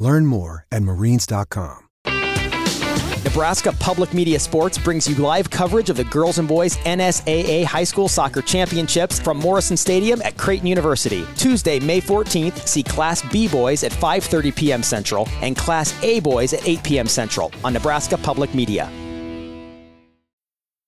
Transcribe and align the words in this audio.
Learn 0.00 0.26
more 0.26 0.66
at 0.72 0.82
marines.com. 0.82 1.86
Nebraska 3.22 3.72
Public 3.78 4.12
Media 4.14 4.40
Sports 4.40 4.78
brings 4.78 5.06
you 5.06 5.14
live 5.14 5.50
coverage 5.50 5.90
of 5.90 5.96
the 5.96 6.04
girls 6.04 6.38
and 6.38 6.48
boys 6.48 6.76
NSAA 6.78 7.64
High 7.64 7.84
School 7.84 8.08
Soccer 8.08 8.42
Championships 8.42 9.20
from 9.20 9.36
Morrison 9.36 9.76
Stadium 9.76 10.20
at 10.22 10.36
Creighton 10.36 10.66
University. 10.66 11.24
Tuesday, 11.36 11.78
May 11.78 12.00
14th, 12.00 12.66
see 12.66 12.82
Class 12.82 13.22
B 13.30 13.46
boys 13.46 13.84
at 13.84 13.92
5:30 13.92 14.56
p.m. 14.56 14.82
Central 14.82 15.28
and 15.42 15.54
Class 15.56 15.94
A 16.02 16.18
boys 16.20 16.54
at 16.54 16.66
8 16.66 16.82
p.m. 16.82 17.06
Central 17.06 17.52
on 17.62 17.72
Nebraska 17.72 18.16
Public 18.16 18.54
Media. 18.54 18.90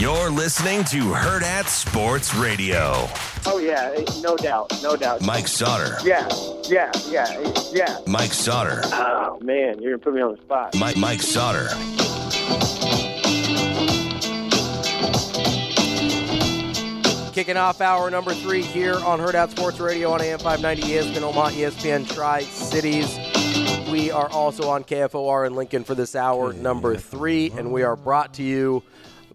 You're 0.00 0.30
listening 0.30 0.82
to 0.84 1.12
Hurrdat 1.12 1.66
Sports 1.66 2.34
Radio. 2.34 3.06
Oh 3.44 3.58
yeah, 3.58 3.92
eh, 3.94 4.04
no 4.22 4.34
doubt, 4.34 4.72
no 4.82 4.96
doubt. 4.96 5.20
Mike 5.20 5.44
Sautter. 5.44 6.02
Yeah, 6.02 6.26
yeah, 6.70 6.90
yeah, 7.06 7.52
yeah. 7.70 7.98
Mike 8.06 8.30
Sautter. 8.30 8.80
Oh 8.94 9.38
man, 9.42 9.82
you're 9.82 9.98
gonna 9.98 10.02
put 10.02 10.14
me 10.14 10.22
on 10.22 10.36
the 10.36 10.40
spot. 10.40 10.74
Mike 10.74 10.96
Mike 10.96 11.20
Sautter. 11.20 11.68
Kicking 17.40 17.56
off 17.56 17.80
hour 17.80 18.10
number 18.10 18.34
three 18.34 18.60
here 18.60 18.96
on 18.96 19.18
Hurrdat 19.18 19.48
Sports 19.52 19.80
Radio 19.80 20.12
on 20.12 20.20
AM 20.20 20.40
590 20.40 20.82
ESPN 20.82 21.22
Omaha, 21.22 21.48
ESPN 21.52 22.06
Tri 22.06 22.42
Cities. 22.42 23.16
We 23.90 24.10
are 24.10 24.28
also 24.28 24.68
on 24.68 24.84
KFOR 24.84 25.46
in 25.46 25.54
Lincoln 25.54 25.82
for 25.84 25.94
this 25.94 26.14
hour 26.14 26.52
number 26.52 26.98
three, 26.98 27.50
and 27.52 27.72
we 27.72 27.82
are 27.82 27.96
brought 27.96 28.34
to 28.34 28.42
you 28.42 28.82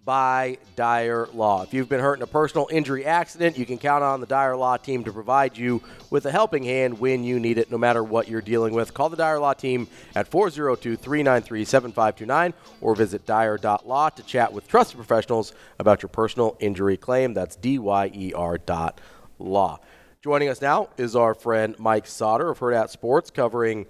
by 0.05 0.59
Dyer 0.75 1.27
Law. 1.33 1.63
If 1.63 1.73
you've 1.73 1.89
been 1.89 1.99
hurt 1.99 2.19
in 2.19 2.21
a 2.21 2.27
personal 2.27 2.67
injury 2.71 3.05
accident, 3.05 3.57
you 3.57 3.65
can 3.65 3.79
count 3.79 4.03
on 4.03 4.21
the 4.21 4.27
Dyer 4.27 4.55
Law 4.55 4.77
team 4.77 5.03
to 5.03 5.11
provide 5.11 5.57
you 5.57 5.81
with 6.11 6.27
a 6.27 6.31
helping 6.31 6.63
hand 6.63 6.99
when 6.99 7.23
you 7.23 7.39
need 7.39 7.57
it, 7.57 7.71
no 7.71 7.77
matter 7.79 8.03
what 8.03 8.27
you're 8.27 8.41
dealing 8.41 8.73
with. 8.73 8.93
Call 8.93 9.09
the 9.09 9.17
Dyer 9.17 9.39
Law 9.39 9.53
team 9.53 9.87
at 10.13 10.27
402 10.27 10.95
393 10.95 11.65
7529 11.65 12.53
or 12.81 12.95
visit 12.95 13.25
Dyer.law 13.25 14.09
to 14.09 14.23
chat 14.23 14.53
with 14.53 14.67
trusted 14.67 14.97
professionals 14.97 15.53
about 15.79 16.03
your 16.03 16.09
personal 16.09 16.55
injury 16.59 16.97
claim. 16.97 17.33
That's 17.33 17.55
D 17.55 17.79
Y 17.79 18.11
E 18.13 18.33
R 18.33 18.59
dot 18.59 19.01
law. 19.39 19.79
Joining 20.21 20.49
us 20.49 20.61
now 20.61 20.89
is 20.97 21.15
our 21.15 21.33
friend 21.33 21.75
Mike 21.79 22.05
Sautter 22.05 22.51
of 22.51 22.59
Hurrdat 22.59 22.89
Sports, 22.89 23.31
covering 23.31 23.87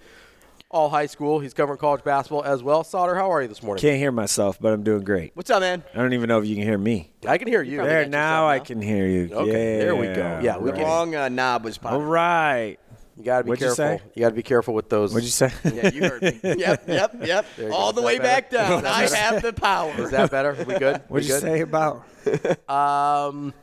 all 0.76 0.90
high 0.90 1.06
school. 1.06 1.40
He's 1.40 1.54
covering 1.54 1.80
college 1.80 2.04
basketball 2.04 2.44
as 2.44 2.62
well. 2.62 2.84
Sautter, 2.84 3.16
how 3.16 3.32
are 3.32 3.42
you 3.42 3.48
this 3.48 3.64
morning? 3.64 3.82
Can't 3.82 3.98
hear 3.98 4.12
myself, 4.12 4.60
but 4.60 4.74
I'm 4.74 4.84
doing 4.84 5.04
great. 5.04 5.32
What's 5.34 5.50
up, 5.50 5.62
man? 5.62 5.84
I 5.94 5.98
don't 5.98 6.12
even 6.14 6.28
know 6.28 6.40
if 6.40 6.46
you 6.46 6.56
can 6.56 6.66
hear 6.66 6.78
me. 6.78 7.12
I 7.26 7.38
can 7.38 7.48
hear 7.48 7.64
you. 7.64 7.78
There, 7.78 8.06
now 8.06 8.48
I 8.48 8.60
can 8.60 8.82
hear 8.82 9.08
you. 9.08 9.30
Okay, 9.34 9.78
yeah, 9.78 9.80
there 9.80 9.96
we 9.96 10.08
go. 10.08 10.42
Yeah, 10.44 10.58
we 10.58 10.70
right. 10.72 10.76
can- 10.76 10.84
Wrong 10.86 11.16
uh, 11.16 11.30
knob 11.30 11.64
was 11.64 11.80
All 11.84 11.94
All 11.94 12.02
right. 12.02 12.78
You 13.18 13.24
got 13.24 13.38
to 13.38 13.44
be 13.46 13.50
What'd 13.52 13.62
you 13.62 13.74
careful. 13.74 14.12
got 14.20 14.30
to 14.30 14.36
be 14.36 14.44
careful 14.44 14.74
with 14.74 14.90
those. 14.90 15.14
What'd 15.14 15.24
you 15.24 15.32
say? 15.32 15.50
Yeah, 15.74 15.90
you 15.90 16.02
heard 16.02 16.22
me. 16.22 16.40
Yep, 16.44 16.90
yep, 16.90 17.16
yep. 17.26 17.46
All 17.72 17.94
go. 17.94 18.02
the 18.02 18.06
way 18.06 18.18
that 18.18 18.24
back 18.24 18.50
down. 18.50 18.86
I 18.86 19.08
have 19.08 19.42
the 19.42 19.54
power. 19.54 19.94
Is 20.02 20.12
that 20.12 20.30
better? 20.30 20.54
We 20.68 20.78
good? 20.78 21.02
What'd 21.08 21.10
we 21.10 21.22
you 21.22 21.28
good? 21.30 21.42
say 21.42 21.62
about? 21.62 22.04
Um, 22.70 23.54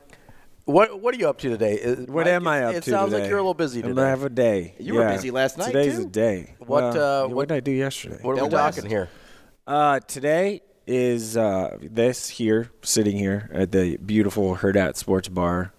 what 0.65 1.01
What 1.01 1.13
are 1.13 1.17
you 1.17 1.29
up 1.29 1.37
to 1.39 1.49
today? 1.49 1.75
Is- 1.75 2.07
What 2.07 2.25
Mike, 2.25 2.27
am 2.27 2.47
I 2.47 2.63
up 2.65 2.75
It 2.75 2.83
to 2.83 2.89
It 2.89 2.93
sounds 2.93 3.11
today? 3.11 3.21
like 3.23 3.29
you're 3.29 3.37
a 3.39 3.41
little 3.41 3.53
busy 3.53 3.81
today. 3.81 3.93
gonna 3.93 4.07
have 4.09 4.23
a 4.23 4.29
day. 4.29 4.75
You 4.79 4.95
were 4.95 5.07
busy 5.07 5.31
last 5.31 5.57
night, 5.57 5.67
Today's 5.67 5.95
too? 5.97 6.03
a 6.03 6.05
day. 6.05 6.55
What, 6.59 6.69
Well, 6.95 7.23
uh, 7.23 7.27
what- 7.27 7.35
what 7.35 7.47
did 7.49 7.55
I 7.55 7.59
do 7.59 7.71
yesterday? 7.71 8.19
what 8.21 8.37
are 8.39 8.43
we 8.45 8.49
talking 8.49 8.85
here? 8.85 9.09
Uh, 9.67 9.99
today 10.01 10.61
is 10.85 11.37
uh, 11.37 11.77
this 11.81 12.27
here, 12.29 12.69
sitting 12.81 13.17
here 13.17 13.49
at 13.53 13.71
the 13.71 13.97
beautiful 13.97 14.57
Hurrdat 14.57 14.97
Sports 14.97 15.29
Bar 15.29 15.71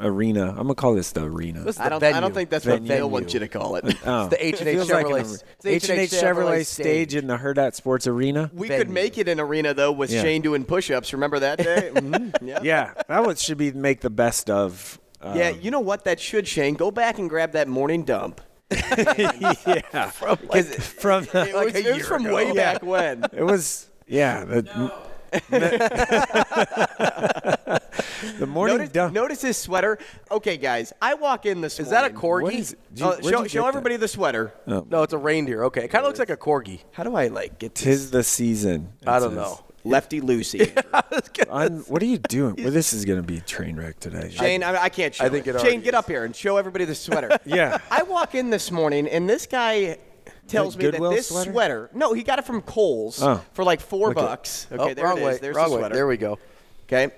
Arena. 0.00 0.50
I'm 0.50 0.56
gonna 0.58 0.74
call 0.74 0.94
this 0.94 1.12
the 1.12 1.24
arena. 1.24 1.60
This 1.60 1.76
is 1.76 1.80
I 1.80 1.88
don't, 1.88 2.00
venue. 2.00 2.16
I 2.16 2.20
don't 2.20 2.32
think 2.34 2.50
that's 2.50 2.64
what 2.66 2.74
Venue. 2.80 2.88
Bill 2.88 3.10
wants 3.10 3.34
you 3.34 3.40
to 3.40 3.48
call 3.48 3.76
it. 3.76 3.84
Oh. 4.06 4.28
the 4.28 4.44
H&H 4.46 4.60
It 4.62 4.76
like 4.88 5.06
an 5.06 5.12
Chevrolet- 5.12 5.20
it's 5.64 5.64
H&H 5.64 5.90
H&H 5.90 6.10
Chevrolet 6.10 6.34
Chevrolet 6.34 6.66
stage. 6.66 6.84
stage 6.84 7.14
in 7.16 7.26
the 7.26 7.36
Hurrdat 7.36 7.74
Sports 7.74 8.06
Arena. 8.06 8.50
We 8.54 8.68
Venue. 8.68 8.84
could 8.84 8.92
make 8.92 9.18
it 9.18 9.28
an 9.28 9.40
arena 9.40 9.74
though 9.74 9.92
with 9.92 10.10
Yeah. 10.10 10.22
Shane 10.22 10.42
doing 10.42 10.64
push-ups. 10.64 11.12
Remember 11.12 11.38
that 11.40 11.58
day? 11.58 11.90
Mhm. 11.94 12.34
yeah. 12.42 12.60
Yeah, 12.62 12.92
that 13.08 13.24
one 13.24 13.34
should 13.36 13.58
be 13.58 13.72
make 13.72 14.00
the 14.00 14.10
best 14.10 14.48
of. 14.50 14.98
Uh, 15.20 15.34
Yeah, 15.36 15.50
you 15.50 15.70
know 15.70 15.80
what? 15.80 16.04
That 16.04 16.20
should 16.20 16.46
Shane. 16.46 16.74
Go 16.74 16.90
back 16.90 17.18
and 17.18 17.28
grab 17.28 17.52
that 17.52 17.66
morning 17.68 18.04
dump. 18.04 18.40
yeah. 18.70 20.10
From 20.10 20.38
like, 20.48 20.64
From 20.66 21.24
it 21.24 21.32
was, 21.34 21.52
like 21.54 21.74
a 21.74 21.88
it 21.88 21.94
was 21.96 22.06
from 22.06 22.24
ago. 22.26 22.34
way 22.36 22.46
Yeah. 22.48 22.72
back 22.74 22.82
when. 22.84 23.24
It 23.32 23.42
was, 23.42 23.88
yeah. 24.06 24.44
The, 24.44 24.90
the 28.38 28.46
morning 28.46 28.78
Notice, 28.78 28.92
dump. 28.92 29.14
notice 29.14 29.42
his 29.42 29.56
sweater. 29.56 29.98
Okay, 30.30 30.56
guys, 30.56 30.92
I 31.00 31.14
walk 31.14 31.46
in 31.46 31.60
this 31.60 31.78
Is 31.80 31.90
that 31.90 32.10
a 32.10 32.14
corgi? 32.14 32.42
What 32.42 32.54
is- 32.54 32.76
did 32.92 33.00
you- 33.00 33.06
Uh, 33.06 33.16
where'd 33.20 33.24
show 33.34 33.42
you 33.42 33.48
show 33.48 33.62
that? 33.62 33.68
everybody 33.68 33.96
the 33.96 34.08
sweater. 34.08 34.52
No, 34.66 34.84
it's 35.02 35.12
a 35.12 35.18
reindeer. 35.18 35.64
Okay, 35.64 35.84
it 35.84 35.88
kind 35.88 36.04
of 36.04 36.08
looks 36.08 36.18
like 36.18 36.30
a 36.30 36.36
corgi. 36.36 36.80
How 36.92 37.04
do 37.04 37.14
I 37.16 37.28
like 37.28 37.58
get 37.58 37.74
this 37.74 37.84
Tis 37.84 38.10
the 38.10 38.22
season. 38.22 38.92
I 39.06 39.18
don't 39.20 39.30
says. 39.30 39.36
know. 39.36 39.60
lefty 39.84 40.20
Lucy? 40.20 40.72
I'm- 41.50 41.84
what 41.88 42.02
are 42.02 42.06
you 42.06 42.18
doing? 42.18 42.56
Well, 42.58 42.72
this 42.72 42.92
is 42.92 43.04
going 43.04 43.20
to 43.20 43.26
be 43.26 43.38
a 43.38 43.40
train 43.40 43.76
wreck 43.76 43.98
today. 44.00 44.30
Shane, 44.30 44.62
I, 44.62 44.84
I 44.84 44.88
can't 44.88 45.14
show 45.14 45.24
I 45.24 45.28
think 45.28 45.46
it 45.46 45.58
Shane, 45.60 45.80
get 45.80 45.94
is. 45.94 45.98
up 45.98 46.08
here 46.08 46.24
and 46.24 46.34
show 46.34 46.56
everybody 46.56 46.84
the 46.84 46.94
sweater. 46.94 47.38
Yeah. 47.46 47.78
I 47.90 48.02
walk 48.02 48.34
in 48.34 48.50
this 48.50 48.70
morning 48.70 49.06
and 49.08 49.28
this 49.28 49.46
guy 49.46 49.98
tells 50.46 50.76
That 50.76 50.92
me 50.94 50.98
that 50.98 51.10
this 51.14 51.28
sweater? 51.28 51.50
sweater? 51.52 51.90
No, 51.94 52.12
he 52.12 52.22
got 52.22 52.38
it 52.38 52.44
from 52.44 52.60
Kohl's 52.62 53.22
Oh. 53.22 53.40
for 53.52 53.64
like 53.64 53.80
four 53.80 54.08
Look 54.08 54.18
at- 54.18 54.24
bucks. 54.24 54.66
Okay, 54.72 54.90
oh, 54.90 54.94
there 54.94 55.12
it 55.12 55.18
is. 55.18 55.24
way. 55.24 55.38
There's 55.40 55.56
wrong 55.56 55.70
the 55.70 55.76
way. 55.76 55.80
sweater. 55.82 55.94
There 55.94 56.06
we 56.06 56.16
go. 56.16 56.38
Okay. 56.86 57.12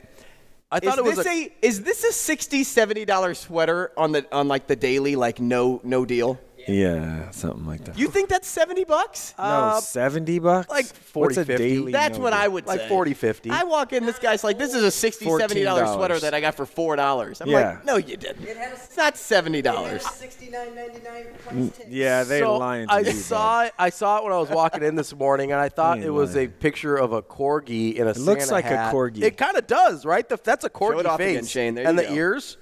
I 0.73 0.79
Is 0.79 0.83
thought 0.83 0.99
it 0.99 1.05
was 1.05 1.17
this 1.17 1.27
a, 1.27 1.31
a, 1.31 1.53
is 1.63 1.83
this 1.83 2.05
a 2.05 2.13
60 2.13 2.63
70 2.63 3.05
dollar 3.05 3.35
sweater 3.35 3.91
on 3.97 4.13
the 4.13 4.25
on 4.33 4.47
like 4.47 4.69
the 4.69 4.77
daily 4.77 5.17
like 5.17 5.41
no 5.41 5.81
no 5.83 6.05
deal? 6.05 6.39
Yeah, 6.69 7.31
something 7.31 7.67
like 7.67 7.85
that. 7.85 7.99
You 7.99 8.09
think 8.09 8.29
that's 8.29 8.47
70 8.49 8.85
bucks? 8.85 9.35
no, 9.39 9.45
uh, 9.45 9.81
70 9.81 10.39
bucks? 10.39 10.69
like 10.69 10.87
What's 10.87 10.99
40, 11.37 11.41
a 11.41 11.45
50. 11.45 11.57
daily 11.69 11.93
That's 11.93 12.19
no 12.19 12.25
what 12.25 12.31
deal? 12.31 12.39
I 12.41 12.49
would 12.49 12.65
say. 12.65 12.69
like 12.73 12.81
say. 12.81 12.89
40, 12.89 13.15
50. 13.15 13.51
I 13.51 13.63
walk 13.65 13.93
in, 13.93 14.07
this 14.07 14.19
guy's 14.19 14.45
like, 14.45 14.59
this 14.59 14.75
is 14.75 14.83
a 14.83 14.91
60 14.91 15.25
70 15.25 15.63
dollar 15.65 15.85
$14. 15.85 15.95
sweater 15.97 16.21
that 16.21 16.35
I 16.35 16.41
got 16.41 16.55
for 16.55 16.67
four 16.67 16.97
dollars. 16.97 17.41
I'm 17.41 17.49
Yeah. 17.49 17.71
like, 17.71 17.85
no, 17.85 17.97
you 17.97 18.17
didn't. 18.17 18.45
It 18.47 18.57
It's 18.59 18.97
not 18.97 19.17
seventy 19.17 19.63
dollars. 19.63 20.05
Mm, 20.05 21.73
yeah, 21.89 22.23
they 22.25 22.41
so 22.41 22.57
lying 22.59 22.87
to 22.89 22.93
I 22.95 22.99
you. 23.01 23.13
saw 23.13 23.65
it. 23.65 23.73
I 23.79 23.91
saw 23.91 24.19
it 24.19 24.25
when 24.25 24.33
I 24.33 24.39
was 24.39 24.51
walking 24.51 24.83
in 24.83 24.95
this 24.95 25.15
morning, 25.15 25.53
and 25.53 25.61
I 25.61 25.69
thought 25.69 25.99
ain't 25.99 26.07
it 26.07 26.11
was 26.11 26.35
lying. 26.35 26.49
a 26.49 26.51
picture 26.53 26.97
of 26.97 27.13
a 27.13 27.23
corgi 27.23 27.95
in 27.95 28.07
a. 28.07 28.11
It 28.11 28.19
looks 28.19 28.51
like 28.51 28.67
a 28.67 28.91
corgi. 28.93 29.23
It 29.23 29.37
kind 29.37 29.57
of 29.57 29.67
does, 29.67 30.05
right? 30.05 30.29
The, 30.29 30.39
that's 30.43 30.65
a 30.65 30.71
corgi 30.71 31.01
it 31.01 31.07
off 31.07 31.19
face 31.19 31.37
again, 31.37 31.47
Shane. 31.47 31.75
There 31.75 31.87
and 31.87 31.99
you 31.99 32.05
the 32.05 32.09
go. 32.11 32.15
ears. 32.15 32.57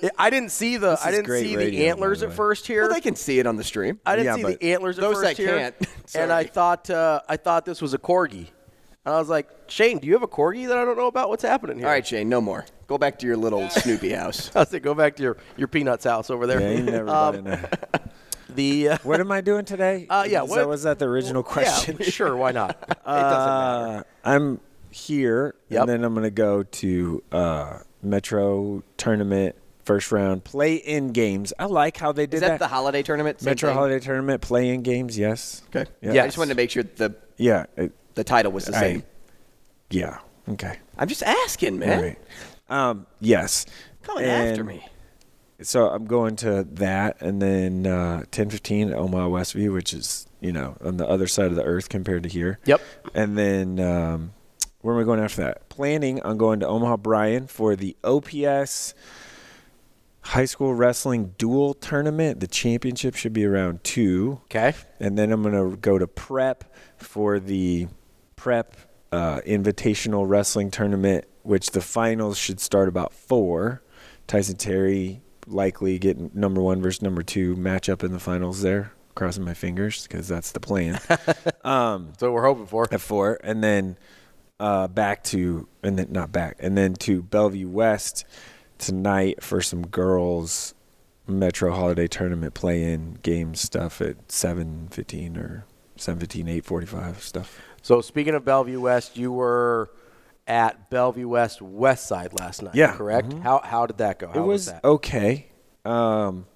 It- 0.00 0.12
I 0.18 0.30
didn't 0.30 0.50
see 0.50 0.76
the. 0.76 0.90
This 0.90 1.04
I 1.04 1.10
didn't 1.10 1.26
see 1.26 1.56
radio, 1.56 1.70
the 1.70 1.88
antlers 1.88 2.20
the 2.20 2.26
at 2.28 2.32
first 2.32 2.66
here. 2.66 2.82
Well, 2.82 2.92
they 2.94 3.00
can 3.00 3.16
see 3.16 3.38
it 3.38 3.46
on 3.46 3.56
the 3.56 3.64
stream. 3.64 4.00
I 4.06 4.16
didn't 4.16 4.26
Yeah, 4.40 4.48
see 4.48 4.54
the 4.56 4.64
antlers 4.72 4.98
at 4.98 5.02
those 5.02 5.14
first 5.16 5.24
that 5.24 5.36
here, 5.36 5.58
can't. 5.58 5.74
and 6.14 6.32
I 6.32 6.44
thought 6.44 6.88
uh, 6.90 7.20
I 7.28 7.36
thought 7.36 7.64
this 7.64 7.80
was 7.82 7.94
a 7.94 7.98
corgi. 7.98 8.48
And 9.04 9.14
I 9.14 9.18
was 9.18 9.28
like, 9.28 9.48
Shane, 9.68 9.98
do 9.98 10.06
you 10.06 10.12
have 10.14 10.22
a 10.22 10.28
corgi 10.28 10.68
that 10.68 10.76
I 10.76 10.84
don't 10.84 10.96
know 10.98 11.06
about? 11.06 11.30
What's 11.30 11.42
happening 11.42 11.78
here? 11.78 11.86
All 11.86 11.92
right, 11.92 12.06
Shane, 12.06 12.28
no 12.28 12.40
more. 12.40 12.66
Go 12.88 12.98
back 12.98 13.18
to 13.20 13.26
your 13.26 13.36
little 13.36 13.68
Snoopy 13.70 14.10
house. 14.12 14.54
I 14.54 14.64
said, 14.64 14.82
go 14.82 14.94
back 14.94 15.16
to 15.16 15.22
your, 15.22 15.36
your 15.56 15.68
peanuts 15.68 16.04
house 16.04 16.28
over 16.30 16.46
there. 16.46 16.60
Yeah, 16.60 16.70
you 16.78 16.82
never 16.82 17.08
Um, 17.08 17.34
been 17.36 17.46
in 17.46 17.52
a- 17.54 18.00
the 18.50 18.88
uh, 18.90 18.98
What 19.04 19.20
am 19.20 19.30
I 19.32 19.40
doing 19.40 19.64
today? 19.64 20.06
Uh, 20.10 20.26
yeah, 20.28 20.42
what- 20.42 20.56
that, 20.56 20.68
was 20.68 20.82
that 20.82 20.98
the 20.98 21.06
original 21.06 21.42
question? 21.42 21.96
Yeah, 22.00 22.06
sure, 22.10 22.36
why 22.36 22.52
not? 22.52 22.70
it 22.70 23.04
doesn't 23.04 23.06
matter. 23.06 23.98
Uh, 23.98 24.02
I'm 24.24 24.60
here, 24.90 25.54
Yep. 25.70 25.80
and 25.82 25.88
then 25.88 26.04
I'm 26.04 26.12
going 26.14 26.24
to 26.24 26.30
go 26.30 26.62
to 26.64 27.22
uh, 27.32 27.78
Metro 28.02 28.82
tournament 28.98 29.56
first 29.88 30.12
round 30.12 30.44
play 30.44 30.74
in 30.74 31.12
games. 31.12 31.54
I 31.58 31.64
like 31.64 31.96
how 31.96 32.12
they 32.12 32.26
did 32.26 32.34
Is 32.34 32.40
that, 32.42 32.58
the 32.58 32.68
holiday 32.68 33.02
tournament? 33.02 33.40
Same 33.40 33.52
Metro 33.52 33.70
thing? 33.70 33.76
holiday 33.76 33.98
tournament 33.98 34.42
play 34.42 34.68
in 34.68 34.82
games. 34.82 35.18
Yes. 35.18 35.62
Okay. 35.74 35.90
Yeah. 36.02 36.12
Yeah. 36.12 36.22
I 36.24 36.26
just 36.26 36.36
wanted 36.36 36.50
to 36.50 36.56
make 36.56 36.70
sure 36.70 36.82
the 36.82 37.16
Yeah. 37.38 37.64
it- 37.76 37.92
the 38.14 38.22
title 38.22 38.52
was 38.52 38.66
the 38.66 38.76
I- 38.76 38.80
same. 38.80 39.02
yeah. 39.90 40.18
Okay. 40.46 40.76
I'm 40.98 41.08
just 41.08 41.22
asking, 41.22 41.78
man. 41.78 41.98
All 41.98 42.04
right. 42.04 42.18
Um, 42.68 43.06
yes. 43.20 43.64
Coming 44.02 44.24
after 44.26 44.60
And 44.60 44.66
me. 44.68 44.86
So 45.62 45.88
I'm 45.88 46.04
going 46.04 46.36
to 46.36 46.64
that, 46.74 47.20
and 47.20 47.40
then 47.42 47.86
uh, 47.86 48.24
10:15 48.30 48.92
Omaha 48.94 49.28
Westview, 49.28 49.72
which 49.72 49.92
is 49.94 50.26
you 50.40 50.52
know 50.52 50.76
on 50.84 50.98
the 50.98 51.06
other 51.08 51.26
side 51.26 51.46
of 51.46 51.56
the 51.56 51.64
earth 51.64 51.88
compared 51.88 52.22
to 52.24 52.28
here. 52.28 52.58
Yep. 52.66 52.80
And 53.14 53.36
then 53.38 53.80
um, 53.80 54.32
where 54.82 54.94
am 54.94 55.00
I 55.00 55.04
going 55.04 55.18
after 55.20 55.42
that? 55.42 55.68
Planning 55.70 56.20
on 56.22 56.36
going 56.38 56.60
to 56.60 56.66
Omaha 56.68 56.98
Bryan 56.98 57.46
for 57.48 57.74
the 57.74 57.96
OPS 58.04 58.94
High 60.28 60.44
School 60.44 60.74
Wrestling 60.74 61.34
Dual 61.38 61.72
Tournament. 61.72 62.40
The 62.40 62.46
championship 62.46 63.14
should 63.14 63.32
be 63.32 63.46
around 63.46 63.82
two. 63.82 64.42
Okay. 64.44 64.74
And 65.00 65.16
then 65.16 65.32
I'm 65.32 65.42
going 65.42 65.54
to 65.54 65.74
go 65.78 65.96
to 65.96 66.06
Prep 66.06 66.64
for 66.98 67.40
the 67.40 67.88
Prep 68.36 68.76
uh, 69.10 69.40
Invitational 69.46 70.28
Wrestling 70.28 70.70
Tournament, 70.70 71.24
which 71.44 71.70
the 71.70 71.80
finals 71.80 72.36
should 72.36 72.60
start 72.60 72.88
about 72.88 73.14
four. 73.14 73.82
Tyson 74.26 74.56
Terry 74.56 75.22
likely 75.46 75.98
getting 75.98 76.30
number 76.34 76.60
one 76.60 76.82
versus 76.82 77.00
number 77.00 77.22
two 77.22 77.56
matchup 77.56 78.04
in 78.04 78.12
the 78.12 78.20
finals 78.20 78.60
there. 78.60 78.92
Crossing 79.14 79.46
my 79.46 79.54
fingers 79.54 80.06
because 80.06 80.28
that's 80.28 80.52
the 80.52 80.60
plan. 80.60 81.00
um, 81.64 82.12
So 82.18 82.32
we're 82.32 82.44
hoping 82.44 82.66
for. 82.66 82.86
at 82.92 83.00
four, 83.00 83.40
and 83.42 83.64
then 83.64 83.96
uh, 84.60 84.88
back 84.88 85.24
to, 85.24 85.68
and 85.82 85.98
then 85.98 86.08
not 86.12 86.32
back, 86.32 86.56
and 86.60 86.76
then 86.76 86.92
to 86.96 87.22
Bellevue 87.22 87.68
West 87.68 88.26
tonight 88.78 89.42
for 89.42 89.60
some 89.60 89.86
girls 89.86 90.74
Metro 91.26 91.74
Holiday 91.74 92.06
Tournament 92.06 92.54
play-in 92.54 93.18
game 93.22 93.54
stuff 93.54 94.00
at 94.00 94.30
seven 94.30 94.88
fifteen 94.90 95.36
or 95.36 95.66
7:15, 95.98 96.48
8:45 96.62 97.20
stuff. 97.20 97.60
So 97.82 98.00
speaking 98.00 98.34
of 98.34 98.44
Bellevue 98.44 98.80
West, 98.80 99.16
you 99.16 99.32
were 99.32 99.90
at 100.46 100.90
Bellevue 100.90 101.28
West 101.28 101.60
West 101.60 102.06
Side 102.06 102.38
last 102.38 102.62
night. 102.62 102.74
Yeah. 102.74 102.96
Correct. 102.96 103.32
How 103.34 103.60
how 103.62 103.86
did 103.86 103.98
that 103.98 104.18
go? 104.18 104.28
How 104.28 104.42
it 104.42 104.46
was, 104.46 104.66
that? 104.66 104.84
okay. 104.84 105.46
Um, 105.84 106.46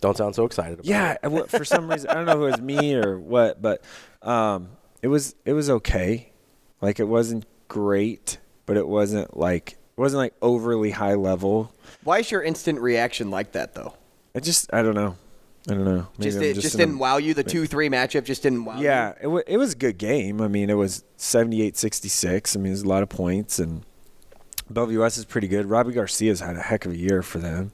Don't 0.00 0.16
sound 0.16 0.34
so 0.34 0.44
excited 0.44 0.74
about 0.74 0.86
yeah, 0.86 1.16
it. 1.22 1.50
For 1.50 1.64
some 1.64 1.90
reason 1.90 2.10
I 2.10 2.14
don't 2.14 2.26
know 2.26 2.44
if 2.44 2.48
it 2.48 2.52
was 2.52 2.60
me 2.60 2.94
or 2.94 3.18
what, 3.18 3.60
but 3.60 3.82
um, 4.22 4.70
it 5.02 5.08
was 5.08 5.34
it 5.44 5.52
was 5.52 5.70
okay. 5.70 6.32
Like 6.80 7.00
it 7.00 7.08
wasn't 7.08 7.46
great, 7.66 8.38
but 8.66 8.76
it 8.76 8.86
wasn't 8.86 9.36
like 9.36 9.76
wasn't 9.98 10.18
like 10.18 10.34
overly 10.40 10.90
high 10.90 11.14
level. 11.14 11.72
Why 12.04 12.18
is 12.20 12.30
your 12.30 12.42
instant 12.42 12.80
reaction 12.80 13.30
like 13.30 13.52
that, 13.52 13.74
though? 13.74 13.94
I 14.34 14.40
just 14.40 14.72
I 14.72 14.82
don't 14.82 14.94
know. 14.94 15.16
I 15.68 15.74
don't 15.74 15.84
know. 15.84 16.06
Maybe 16.16 16.30
Just, 16.30 16.42
it 16.42 16.54
just 16.54 16.74
a- 16.76 16.78
didn't 16.78 16.98
wow 16.98 17.18
you. 17.18 17.34
The 17.34 17.42
two 17.44 17.66
three 17.66 17.90
matchup 17.90 18.24
just 18.24 18.42
didn't 18.42 18.64
wow. 18.64 18.80
Yeah, 18.80 19.10
it, 19.10 19.24
w- 19.24 19.42
it 19.46 19.58
was 19.58 19.74
a 19.74 19.76
good 19.76 19.98
game. 19.98 20.40
I 20.40 20.48
mean, 20.48 20.70
it 20.70 20.74
was 20.74 21.04
78-66. 21.18 22.56
I 22.56 22.58
mean, 22.58 22.72
there's 22.72 22.82
a 22.82 22.88
lot 22.88 23.02
of 23.02 23.10
points, 23.10 23.58
and 23.58 23.84
Bellevue 24.70 25.00
West 25.00 25.18
is 25.18 25.24
pretty 25.26 25.48
good. 25.48 25.66
Robbie 25.66 25.92
Garcia's 25.92 26.40
had 26.40 26.56
a 26.56 26.62
heck 26.62 26.86
of 26.86 26.92
a 26.92 26.96
year 26.96 27.22
for 27.22 27.38
them. 27.38 27.72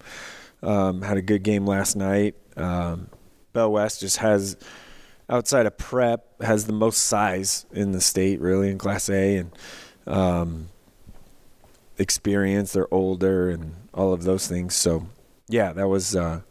Um, 0.62 1.03
had 1.03 1.19
a 1.19 1.23
good 1.23 1.43
game 1.44 1.67
last 1.67 1.94
night. 1.94 2.35
Um, 2.56 3.09
Bell 3.53 3.70
West 3.70 4.00
just 4.00 4.17
has, 4.17 4.56
outside 5.29 5.67
of 5.67 5.77
prep, 5.79 6.43
has 6.43 6.67
the 6.67 6.73
most 6.73 6.99
size 6.99 7.67
in 7.73 7.93
the 7.93 8.00
state, 8.00 8.41
really, 8.41 8.70
in 8.70 8.79
Class 8.79 9.09
A, 9.09 9.37
and 9.37 9.53
um, 10.06 10.69
experience. 11.99 12.73
They're 12.73 12.93
older 12.93 13.50
and 13.50 13.75
all 13.93 14.12
of 14.12 14.25
those 14.25 14.46
things. 14.46 14.75
So, 14.75 15.06
yeah, 15.49 15.73
that 15.73 15.88
was. 15.88 16.14
Uh, 16.17 16.43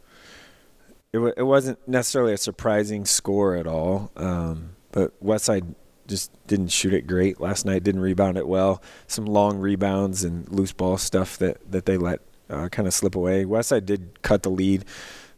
it, 1.11 1.17
w- 1.17 1.33
it 1.37 1.43
wasn't 1.43 1.85
necessarily 1.87 2.33
a 2.33 2.37
surprising 2.37 3.05
score 3.05 3.55
at 3.55 3.67
all, 3.67 4.11
um, 4.15 4.71
but 4.91 5.11
Westside 5.23 5.75
just 6.07 6.31
didn't 6.47 6.69
shoot 6.69 6.93
it 6.93 7.07
great 7.07 7.39
last 7.39 7.65
night. 7.65 7.83
Didn't 7.83 8.01
rebound 8.01 8.37
it 8.37 8.47
well. 8.47 8.81
Some 9.07 9.25
long 9.25 9.59
rebounds 9.59 10.23
and 10.23 10.49
loose 10.49 10.73
ball 10.73 10.97
stuff 10.97 11.37
that 11.37 11.71
that 11.71 11.85
they 11.85 11.97
let 11.97 12.19
uh, 12.49 12.69
kind 12.69 12.87
of 12.87 12.93
slip 12.93 13.15
away. 13.15 13.45
Westside 13.45 13.85
did 13.85 14.21
cut 14.21 14.43
the 14.43 14.49
lead 14.49 14.85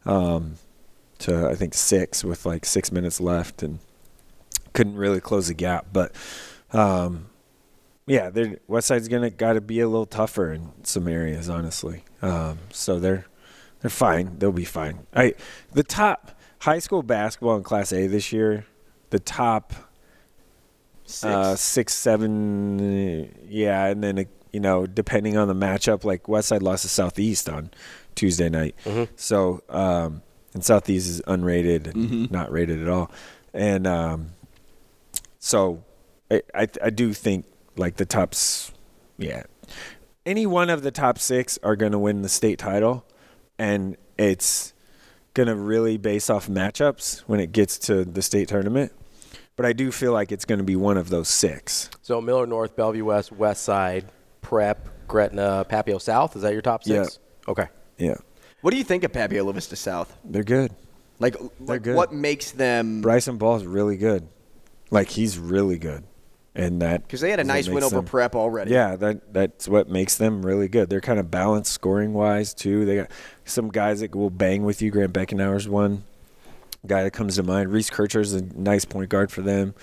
um, 0.05 0.55
to 1.19 1.47
I 1.47 1.55
think 1.55 1.73
six 1.73 2.23
with 2.23 2.45
like 2.45 2.65
six 2.65 2.91
minutes 2.91 3.19
left 3.19 3.61
and 3.61 3.79
couldn't 4.73 4.95
really 4.95 5.21
close 5.21 5.47
the 5.47 5.53
gap. 5.53 5.87
But 5.91 6.13
um, 6.71 7.27
yeah, 8.07 8.29
they're, 8.29 8.57
Westside's 8.69 9.07
gonna 9.07 9.29
got 9.29 9.53
to 9.53 9.61
be 9.61 9.79
a 9.79 9.87
little 9.87 10.05
tougher 10.05 10.51
in 10.53 10.71
some 10.83 11.07
areas, 11.07 11.49
honestly. 11.49 12.03
Um, 12.21 12.59
so 12.71 12.99
they're 12.99 13.25
they're 13.81 13.89
fine. 13.89 14.37
They'll 14.37 14.51
be 14.51 14.65
fine. 14.65 15.07
I 15.15 15.33
the 15.73 15.83
top 15.83 16.31
high 16.59 16.79
school 16.79 17.03
basketball 17.03 17.57
in 17.57 17.63
Class 17.63 17.91
A 17.93 18.07
this 18.07 18.31
year, 18.31 18.65
the 19.09 19.19
top 19.19 19.73
Six. 21.07 21.23
uh, 21.23 21.55
six, 21.55 21.93
seven, 21.93 23.31
yeah, 23.47 23.85
and 23.85 24.03
then 24.03 24.25
you 24.51 24.59
know 24.59 24.87
depending 24.87 25.37
on 25.37 25.47
the 25.47 25.53
matchup, 25.53 26.03
like 26.03 26.27
West 26.27 26.47
Side 26.47 26.63
lost 26.63 26.81
to 26.81 26.89
Southeast 26.89 27.47
on 27.47 27.69
Tuesday 28.15 28.49
night, 28.49 28.75
so 29.15 29.61
um, 29.69 30.23
and 30.55 30.63
Southeast 30.65 31.07
is 31.07 31.21
unrated 31.27 31.93
and 31.93 32.31
not 32.31 32.51
rated 32.51 32.81
at 32.81 32.87
all, 32.87 33.11
and 33.53 33.85
um, 33.85 34.29
so 35.37 35.83
I, 36.31 36.41
I 36.55 36.67
I 36.83 36.89
do 36.89 37.13
think 37.13 37.45
like 37.75 37.97
the 37.97 38.05
tops, 38.05 38.71
yeah, 39.17 39.43
any 40.25 40.45
one 40.45 40.69
of 40.69 40.83
the 40.83 40.91
top 40.91 41.19
six 41.19 41.59
are 41.63 41.75
going 41.75 41.91
to 41.91 41.99
win 41.99 42.21
the 42.21 42.29
state 42.29 42.59
title, 42.59 43.05
and 43.57 43.97
it's 44.17 44.73
going 45.33 45.47
to 45.47 45.55
really 45.55 45.97
base 45.97 46.29
off 46.29 46.47
matchups 46.47 47.19
when 47.21 47.39
it 47.39 47.51
gets 47.51 47.77
to 47.79 48.05
the 48.05 48.21
state 48.21 48.47
tournament. 48.47 48.91
But 49.55 49.65
I 49.65 49.73
do 49.73 49.91
feel 49.91 50.11
like 50.11 50.31
it's 50.31 50.45
going 50.45 50.59
to 50.59 50.65
be 50.65 50.75
one 50.75 50.97
of 50.97 51.09
those 51.09 51.29
six. 51.29 51.89
So 52.01 52.19
Millard 52.19 52.49
North, 52.49 52.75
Bellevue 52.75 53.05
West, 53.05 53.31
West 53.31 53.63
Side, 53.63 54.11
Prep, 54.41 54.89
Gretna, 55.07 55.65
Papio 55.69 56.01
South. 56.01 56.35
Is 56.35 56.41
that 56.41 56.51
your 56.51 56.61
top 56.61 56.83
six? 56.83 57.19
Yeah. 57.47 57.51
Okay. 57.51 57.67
Yeah, 57.97 58.15
what 58.65 58.71
do 58.71 58.77
you 58.77 58.83
think 58.83 59.03
of 59.03 59.11
Papio 59.11 59.45
La 59.45 59.51
Vista 59.51 59.75
South? 59.75 60.17
they're 60.25 60.43
good. 60.43 60.71
Like, 61.19 61.35
like 61.59 61.83
good. 61.83 61.95
what 61.95 62.11
makes 62.11 62.49
them? 62.49 63.01
Bryson 63.01 63.37
Ball 63.37 63.57
is 63.57 63.65
really 63.65 63.95
good. 63.95 64.27
Like 64.89 65.07
he's 65.07 65.37
really 65.37 65.77
good, 65.77 66.03
and 66.55 66.81
that 66.81 67.03
Because 67.03 67.21
they 67.21 67.29
had 67.29 67.39
a 67.39 67.43
nice 67.43 67.67
win 67.67 67.83
over 67.83 67.97
them- 67.97 68.05
Prep 68.05 68.35
already. 68.35 68.71
Yeah, 68.71 68.95
that 68.95 69.33
that's 69.33 69.67
what 69.67 69.89
makes 69.89 70.15
them 70.17 70.45
really 70.45 70.67
good. 70.67 70.89
They're 70.89 71.01
kind 71.01 71.19
of 71.19 71.29
balanced 71.29 71.71
scoring 71.71 72.13
wise 72.13 72.53
too. 72.53 72.85
They 72.85 72.95
got 72.97 73.11
some 73.43 73.69
guys 73.69 73.99
that 73.99 74.15
will 74.15 74.29
bang 74.29 74.63
with 74.63 74.81
you. 74.81 74.89
Grant 74.91 75.13
Beckenauer's 75.13 75.67
one 75.67 76.03
guy 76.87 77.03
that 77.03 77.11
comes 77.11 77.35
to 77.35 77.43
mind. 77.43 77.71
Reese 77.71 77.89
Kircher's 77.89 78.33
a 78.33 78.41
nice 78.41 78.85
point 78.85 79.09
guard 79.09 79.31
for 79.31 79.41
them. 79.41 79.73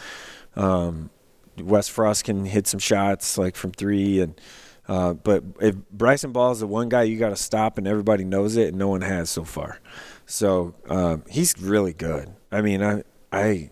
Um, 0.56 1.10
Wes 1.58 1.88
Frost 1.88 2.24
can 2.24 2.44
hit 2.46 2.66
some 2.66 2.80
shots 2.80 3.36
like 3.36 3.56
from 3.56 3.72
three, 3.72 4.20
and 4.20 4.40
uh, 4.88 5.12
but 5.12 5.44
if 5.60 5.76
Bryson 5.90 6.32
Ball 6.32 6.52
is 6.52 6.60
the 6.60 6.66
one 6.66 6.88
guy 6.88 7.02
you 7.02 7.18
got 7.18 7.28
to 7.30 7.36
stop, 7.36 7.76
and 7.78 7.86
everybody 7.86 8.24
knows 8.24 8.56
it, 8.56 8.68
and 8.68 8.78
no 8.78 8.88
one 8.88 9.02
has 9.02 9.28
so 9.30 9.44
far. 9.44 9.78
So 10.24 10.74
um, 10.88 11.24
he's 11.28 11.58
really 11.60 11.92
good. 11.92 12.32
I 12.50 12.62
mean, 12.62 12.82
I 12.82 13.02
I 13.30 13.70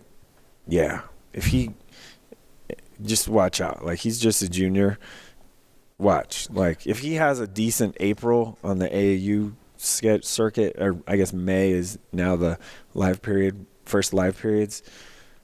yeah, 0.67 1.01
if 1.33 1.47
he 1.47 1.71
just 3.03 3.27
watch 3.27 3.61
out. 3.61 3.85
Like 3.85 3.99
he's 3.99 4.19
just 4.19 4.41
a 4.41 4.49
junior. 4.49 4.97
Watch. 5.97 6.49
Like 6.49 6.87
if 6.87 6.99
he 6.99 7.15
has 7.15 7.39
a 7.39 7.47
decent 7.47 7.95
April 7.99 8.57
on 8.63 8.79
the 8.79 8.89
AAU 8.89 9.53
sketch 9.77 10.23
circuit, 10.25 10.75
or 10.79 10.97
I 11.07 11.15
guess 11.17 11.31
May 11.33 11.71
is 11.71 11.99
now 12.11 12.35
the 12.35 12.57
live 12.93 13.21
period, 13.21 13.65
first 13.85 14.13
live 14.13 14.37
periods. 14.39 14.81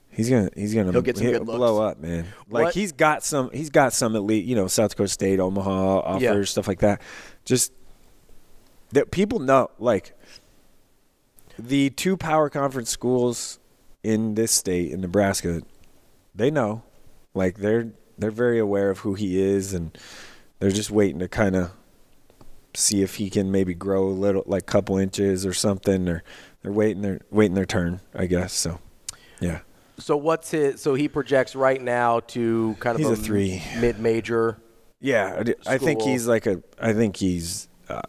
He's 0.10 0.32
gonna 0.32 0.50
he's 0.56 0.74
gonna 0.74 0.92
He'll 0.92 1.04
get 1.04 1.18
some 1.18 1.28
he'll 1.28 1.44
blow 1.46 1.80
up, 1.84 2.00
man. 2.00 2.26
Like 2.50 2.66
What- 2.66 2.74
he's 2.74 2.92
got 2.92 3.24
some 3.24 3.52
he's 3.52 3.70
got 3.70 3.94
some 3.94 4.16
elite, 4.16 4.46
you 4.46 4.56
know, 4.56 4.66
South 4.68 4.92
Dakota 4.92 5.10
State, 5.10 5.40
Omaha 5.40 6.00
offers 6.00 6.22
Yeah. 6.24 6.44
stuff 6.44 6.68
like 6.68 6.80
that. 6.80 7.02
Just 7.46 7.72
that 8.94 9.12
people 9.12 9.38
know, 9.38 9.70
like 9.78 10.14
the 11.60 11.90
two 11.92 12.18
power 12.18 12.50
conference 12.50 12.90
schools 12.90 13.60
in 14.04 14.34
this 14.36 14.52
state 14.52 14.92
in 14.92 15.02
Nebraska, 15.02 15.62
they 16.34 16.50
know, 16.50 16.84
like 17.34 17.58
they're 17.58 17.92
they're 18.18 18.32
very 18.32 18.60
aware 18.60 18.90
of 18.90 19.00
who 19.00 19.14
he 19.14 19.40
is, 19.42 19.74
and 19.74 19.98
they're 20.60 20.72
just 20.72 20.90
waiting 20.92 21.20
to 21.20 21.28
kind 21.28 21.56
of 21.56 21.72
see 22.74 23.02
if 23.02 23.16
he 23.16 23.30
can 23.30 23.52
maybe 23.52 23.74
grow 23.74 24.08
a 24.08 24.10
little, 24.12 24.44
like 24.46 24.66
couple 24.66 24.98
inches 24.98 25.46
or 25.46 25.54
something, 25.54 26.08
or 26.08 26.24
they're 26.62 26.72
waiting 26.72 27.02
their 27.02 27.22
waiting 27.32 27.56
their 27.56 27.66
turn, 27.66 28.00
I 28.16 28.26
guess. 28.28 28.54
So, 28.54 28.80
yeah, 29.40 29.60
So 30.00 30.18
what's 30.18 30.52
his? 30.52 30.82
So 30.82 30.94
he 30.96 31.08
projects 31.08 31.56
right 31.56 31.82
now 31.82 32.20
to 32.22 32.76
kind 32.80 32.96
of 32.96 33.02
He's 33.02 33.20
a 33.20 33.22
three. 33.22 33.62
mid-major. 33.80 34.58
yeah. 35.00 35.44
I 35.68 35.78
think 35.78 36.02
he's 36.02 36.28
like 36.28 36.46
a. 36.48 36.62
I 36.80 36.94
think 36.94 37.18
he's. 37.18 37.68
Uh, 37.90 38.02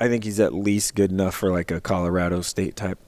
I 0.00 0.08
think 0.08 0.24
he's 0.24 0.40
at 0.40 0.52
least 0.52 0.94
good 0.96 1.12
enough 1.12 1.34
for 1.34 1.50
like 1.52 1.70
a 1.70 1.80
Colorado 1.80 2.40
State 2.40 2.74
type 2.74 2.98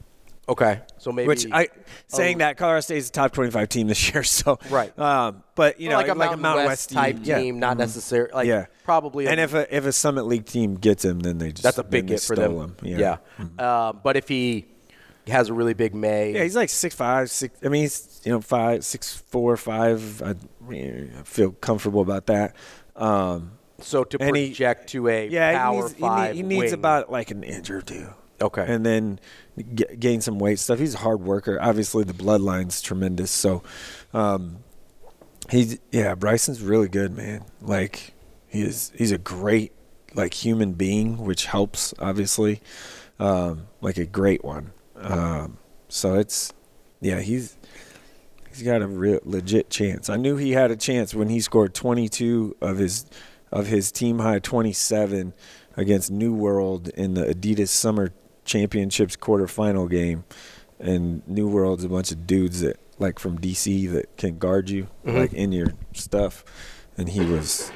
Okay, 0.48 0.80
so 0.98 1.10
maybe 1.10 1.28
Which 1.28 1.46
I 1.50 1.68
saying 2.06 2.36
Oh. 2.36 2.38
that 2.40 2.56
Colorado 2.58 2.80
State 2.82 2.98
is 2.98 3.08
a 3.08 3.12
top 3.12 3.32
twenty-five 3.32 3.68
team 3.68 3.86
this 3.88 4.08
year. 4.12 4.22
So 4.22 4.58
Right. 4.70 4.96
um, 4.98 5.42
but 5.54 5.80
you 5.80 5.88
know, 5.88 5.96
like 5.96 6.08
a 6.08 6.14
Mountain, 6.14 6.40
Mountain 6.42 6.66
West, 6.66 6.90
West, 6.90 6.90
type 6.92 7.16
team, 7.24 7.54
yeah. 7.56 7.60
not 7.60 7.76
Mhm. 7.76 7.80
necessarily 7.80 8.32
like 8.34 8.46
yeah, 8.46 8.66
probably. 8.84 9.26
And 9.26 9.40
if 9.40 9.54
a 9.54 9.74
if 9.74 9.86
a 9.86 9.92
Summit 9.92 10.26
League 10.26 10.44
team 10.44 10.74
gets 10.74 11.04
him, 11.04 11.20
then 11.20 11.38
they 11.38 11.50
just 11.52 11.62
that's 11.62 11.78
a 11.78 11.82
big 11.84 12.06
get 12.08 12.20
for 12.20 12.36
them. 12.36 12.58
him. 12.58 12.76
Yeah. 12.82 13.16
Yeah, 13.38 13.46
Uh, 13.58 13.92
but 13.94 14.16
if 14.18 14.28
he 14.28 14.66
has 15.28 15.48
a 15.48 15.54
really 15.54 15.72
big 15.72 15.94
May, 15.94 16.32
Yeah, 16.34 16.42
he's 16.42 16.56
like 16.56 16.68
six 16.68 16.94
five, 16.94 17.30
six. 17.30 17.58
I 17.64 17.68
mean, 17.68 17.80
he's 17.82 18.20
you 18.24 18.32
know 18.32 18.42
five, 18.42 18.84
six 18.84 19.16
four, 19.16 19.56
five. 19.56 20.20
I, 20.22 20.34
I 20.70 21.06
feel 21.24 21.52
comfortable 21.52 22.02
about 22.02 22.26
that. 22.26 22.54
Um, 22.96 23.52
so 23.80 24.04
to 24.04 24.18
and 24.22 24.36
he- 24.36 24.48
project 24.48 24.90
to 24.90 25.08
a 25.08 25.26
yeah, 25.28 25.56
power 25.58 25.74
he 25.74 25.80
needs, 25.80 25.92
he 25.94 25.94
need- 26.02 26.08
five, 26.08 26.34
he, 26.36 26.42
needs 26.42 26.64
wing, 26.64 26.74
about 26.74 27.10
like 27.10 27.30
an 27.30 27.42
inch 27.42 27.70
or 27.70 27.80
two. 27.80 28.08
Okay. 28.44 28.64
and 28.66 28.84
then 28.84 29.20
g- 29.74 29.96
gain 29.98 30.20
some 30.20 30.38
weight 30.38 30.58
stuff. 30.58 30.78
He's 30.78 30.94
a 30.94 30.98
hard 30.98 31.20
worker. 31.20 31.58
Obviously, 31.60 32.04
the 32.04 32.12
bloodline's 32.12 32.82
tremendous. 32.82 33.30
So, 33.30 33.62
um, 34.12 34.58
he's 35.50 35.78
yeah, 35.90 36.14
Bryson's 36.14 36.62
really 36.62 36.88
good, 36.88 37.16
man. 37.16 37.44
Like 37.60 38.14
he 38.48 38.62
is, 38.62 38.92
he's 38.94 39.12
a 39.12 39.18
great 39.18 39.72
like 40.14 40.34
human 40.34 40.72
being, 40.72 41.18
which 41.18 41.46
helps 41.46 41.94
obviously, 41.98 42.60
um, 43.18 43.66
like 43.80 43.96
a 43.96 44.06
great 44.06 44.44
one. 44.44 44.72
Um, 44.96 45.58
so 45.88 46.14
it's 46.14 46.52
yeah, 47.00 47.20
he's 47.20 47.56
he's 48.48 48.62
got 48.62 48.82
a 48.82 48.86
real 48.86 49.20
legit 49.24 49.70
chance. 49.70 50.08
I 50.08 50.16
knew 50.16 50.36
he 50.36 50.52
had 50.52 50.70
a 50.70 50.76
chance 50.76 51.14
when 51.14 51.28
he 51.28 51.40
scored 51.40 51.74
22 51.74 52.56
of 52.60 52.78
his 52.78 53.06
of 53.52 53.66
his 53.66 53.92
team 53.92 54.18
high 54.18 54.38
27 54.40 55.32
against 55.76 56.10
New 56.10 56.34
World 56.34 56.88
in 56.88 57.14
the 57.14 57.24
Adidas 57.26 57.68
Summer 57.68 58.12
Championships 58.44 59.16
quarterfinal 59.16 59.90
game. 59.90 60.24
And 60.80 61.26
New 61.28 61.48
World's 61.48 61.84
a 61.84 61.88
bunch 61.88 62.10
of 62.10 62.26
dudes 62.26 62.60
that 62.60 62.78
like 62.98 63.18
from 63.18 63.38
DC 63.38 63.90
that 63.92 64.16
can 64.16 64.38
guard 64.38 64.70
you 64.70 64.88
Mhm. 65.04 65.18
like 65.18 65.32
in 65.32 65.52
your 65.52 65.68
stuff, 65.92 66.44
and 66.98 67.08
he 67.08 67.24
was 67.24 67.70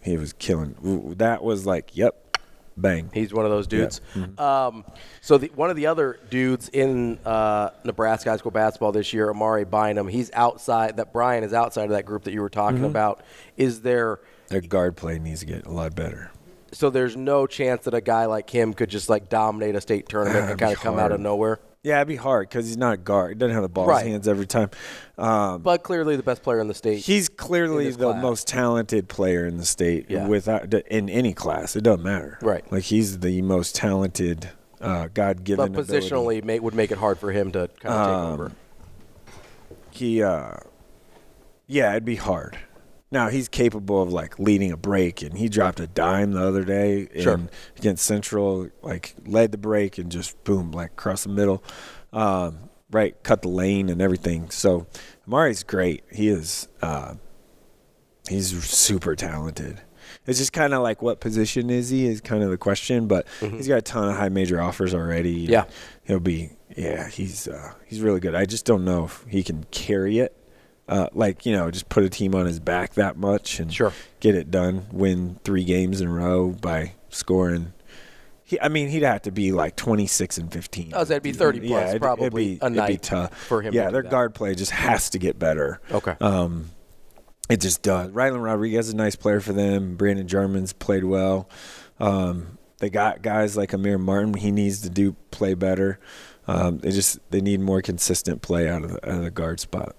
he 0.00 0.16
was 0.16 0.32
killing. 0.34 1.14
That 1.18 1.42
was 1.42 1.64
like, 1.64 1.96
yep, 1.96 2.36
bang. 2.76 3.08
He's 3.14 3.32
one 3.32 3.44
of 3.46 3.50
those 3.50 3.66
dudes. 3.66 4.00
Mhm. 4.14 4.38
Um, 4.38 4.84
so 5.22 5.38
the, 5.38 5.50
one 5.54 5.70
of 5.70 5.76
the 5.76 5.86
other 5.86 6.18
dudes 6.28 6.68
in 6.68 7.18
uh, 7.24 7.70
Nebraska 7.84 8.30
high 8.30 8.36
school 8.36 8.50
basketball 8.50 8.92
this 8.92 9.12
year, 9.14 9.30
Amari 9.30 9.64
Bynum, 9.64 10.08
he's 10.08 10.30
outside. 10.34 10.98
That 10.98 11.12
Brian 11.12 11.42
is 11.42 11.54
outside 11.54 11.84
of 11.84 11.90
that 11.90 12.04
group 12.04 12.24
that 12.24 12.32
you 12.34 12.42
were 12.42 12.50
talking 12.50 12.80
Mhm. 12.80 12.86
about. 12.90 13.22
Is 13.56 13.80
there? 13.80 14.20
Their 14.48 14.60
guard 14.60 14.94
play 14.96 15.18
needs 15.18 15.40
to 15.40 15.46
get 15.46 15.64
a 15.66 15.70
lot 15.70 15.94
better. 15.94 16.30
So 16.74 16.90
there's 16.90 17.16
no 17.16 17.46
chance 17.46 17.84
that 17.84 17.94
a 17.94 18.00
guy 18.00 18.26
like 18.26 18.50
him 18.50 18.74
could 18.74 18.90
just 18.90 19.08
like 19.08 19.28
dominate 19.28 19.74
a 19.74 19.80
state 19.80 20.08
tournament 20.08 20.50
and 20.50 20.58
kind 20.58 20.72
of 20.72 20.80
come 20.80 20.98
out 20.98 21.12
of 21.12 21.20
nowhere. 21.20 21.60
Yeah, 21.82 21.96
it'd 21.96 22.08
be 22.08 22.16
hard 22.16 22.48
because 22.48 22.66
he's 22.66 22.78
not 22.78 22.94
a 22.94 22.96
guard. 22.96 23.32
He 23.32 23.34
doesn't 23.38 23.52
have 23.52 23.62
the 23.62 23.68
ball 23.68 23.84
in 23.84 23.90
Right. 23.90 24.04
his 24.04 24.12
hands 24.12 24.28
every 24.28 24.46
time. 24.46 24.70
Um, 25.18 25.60
But 25.60 25.82
clearly 25.82 26.16
the 26.16 26.22
best 26.22 26.42
player 26.42 26.58
in 26.60 26.66
the 26.68 26.72
state. 26.74 27.00
he's 27.00 27.28
clearly 27.28 27.90
the 27.90 28.10
class. 28.12 28.22
most 28.22 28.48
talented 28.48 29.08
player 29.08 29.46
in 29.46 29.58
the 29.58 29.66
state. 29.66 30.06
Yeah. 30.08 30.26
Without 30.26 30.72
in 30.72 31.10
any 31.10 31.34
class, 31.34 31.76
it 31.76 31.82
doesn't 31.82 32.02
matter. 32.02 32.38
Right. 32.40 32.64
Like 32.72 32.84
he's 32.84 33.18
the 33.18 33.42
most 33.42 33.74
talented, 33.76 34.48
uh, 34.80 35.08
God-given. 35.12 35.72
but 35.72 35.86
positionally 35.86 36.42
make, 36.42 36.62
would 36.62 36.74
make 36.74 36.90
it 36.90 36.96
hard 36.98 37.18
for 37.18 37.32
him 37.32 37.52
to 37.52 37.68
kind 37.80 37.94
of 37.94 38.06
take 38.06 38.16
Um, 38.16 38.32
over. 38.32 38.52
he 39.90 40.22
uh 40.22 40.54
yeah 41.66 41.90
it'd 41.92 42.04
be 42.04 42.16
hard 42.16 42.58
now 43.14 43.28
he's 43.28 43.48
capable 43.48 44.02
of 44.02 44.12
like 44.12 44.38
leading 44.38 44.70
a 44.72 44.76
break 44.76 45.22
and 45.22 45.38
he 45.38 45.48
dropped 45.48 45.80
a 45.80 45.86
dime 45.86 46.32
the 46.32 46.42
other 46.46 46.64
day 46.64 47.08
Sure. 47.22 47.34
and 47.34 47.50
against 47.78 48.04
central 48.04 48.68
like 48.82 49.14
led 49.26 49.52
the 49.52 49.58
break 49.58 49.96
and 49.96 50.12
just 50.12 50.42
boom 50.44 50.70
like 50.72 50.90
across 50.90 51.22
the 51.22 51.30
middle 51.30 51.62
um 52.12 52.68
right 52.90 53.20
cut 53.22 53.40
the 53.42 53.48
lane 53.48 53.88
and 53.88 54.02
everything 54.02 54.50
so 54.50 54.86
amari's 55.26 55.62
great 55.62 56.04
he 56.12 56.28
is 56.28 56.68
uh 56.82 57.14
he's 58.28 58.62
super 58.64 59.14
talented 59.16 59.80
it's 60.26 60.38
just 60.38 60.52
kind 60.52 60.72
of 60.74 60.82
like 60.82 61.02
what 61.02 61.20
position 61.20 61.70
is 61.70 61.88
he 61.90 62.06
is 62.06 62.20
kind 62.20 62.42
of 62.42 62.50
the 62.50 62.56
question 62.58 63.06
but 63.06 63.26
he's 63.40 63.68
got 63.68 63.78
a 63.78 63.82
ton 63.82 64.08
of 64.08 64.16
high 64.16 64.28
major 64.28 64.60
offers 64.60 64.94
already 64.94 65.44
Mm-hmm. 65.44 65.52
Yeah. 65.52 65.64
he'll 66.04 66.20
be 66.20 66.50
yeah 66.76 67.08
he's 67.08 67.46
uh 67.48 67.72
he's 67.86 68.00
really 68.00 68.20
good 68.20 68.34
i 68.34 68.44
just 68.44 68.64
don't 68.64 68.84
know 68.84 69.04
if 69.04 69.24
he 69.28 69.42
can 69.42 69.64
carry 69.70 70.18
it 70.18 70.36
uh 70.88 71.08
like 71.14 71.46
you 71.46 71.52
know 71.52 71.70
just 71.70 71.88
put 71.88 72.04
a 72.04 72.08
team 72.08 72.34
on 72.34 72.46
his 72.46 72.60
back 72.60 72.94
that 72.94 73.16
much 73.16 73.58
and 73.60 73.72
Sure. 73.72 73.92
get 74.20 74.34
it 74.34 74.50
done 74.50 74.86
win 74.92 75.38
three 75.44 75.64
games 75.64 76.00
in 76.00 76.08
a 76.08 76.12
row 76.12 76.50
by 76.50 76.92
scoring 77.10 77.72
he, 78.46 78.60
I 78.60 78.68
mean, 78.68 78.88
he'd 78.90 79.04
have 79.04 79.22
to 79.22 79.30
be 79.32 79.52
like 79.52 79.74
26 79.74 80.36
and 80.36 80.52
15. 80.52 80.92
Oh, 80.94 81.02
that'd 81.02 81.22
be 81.22 81.32
30 81.32 81.60
plus, 81.60 81.70
Yeah, 81.70 81.88
it'd, 81.88 82.02
probably 82.02 82.26
it'd 82.26 82.36
be, 82.36 82.52
a 82.60 82.66
it'd 82.66 82.72
be 82.74 82.76
night 82.78 83.02
tough 83.02 83.34
for 83.34 83.62
him 83.62 83.72
Yeah, 83.72 83.90
their 83.90 84.02
that. 84.02 84.10
guard 84.10 84.34
play 84.34 84.54
just 84.54 84.70
has 84.70 85.08
to 85.10 85.18
get 85.18 85.38
better. 85.38 85.80
Okay. 85.90 86.14
Um, 86.20 86.66
it 87.48 87.62
just 87.62 87.80
does. 87.80 88.10
Rylan 88.10 88.42
Rodriguez 88.44 88.88
is 88.88 88.92
a 88.92 88.96
nice 88.96 89.16
player 89.16 89.40
for 89.40 89.54
them. 89.54 89.96
Brandon 89.96 90.28
German's 90.28 90.74
played 90.74 91.04
well. 91.04 91.48
Um, 91.98 92.58
they 92.80 92.90
got 92.90 93.22
guys 93.22 93.56
like 93.56 93.72
Amir 93.72 93.96
Martin. 93.96 94.34
He 94.34 94.50
needs 94.50 94.82
to 94.82 94.90
do 94.90 95.16
play 95.30 95.54
better. 95.54 95.98
Um, 96.46 96.76
they 96.80 96.90
just 96.90 97.18
they 97.30 97.40
need 97.40 97.60
more 97.60 97.80
consistent 97.80 98.42
play 98.42 98.68
out 98.68 98.84
of 98.84 98.90
the, 98.92 99.08
out 99.10 99.16
of 99.18 99.22
the 99.24 99.30
guard 99.30 99.58
spot. 99.58 99.96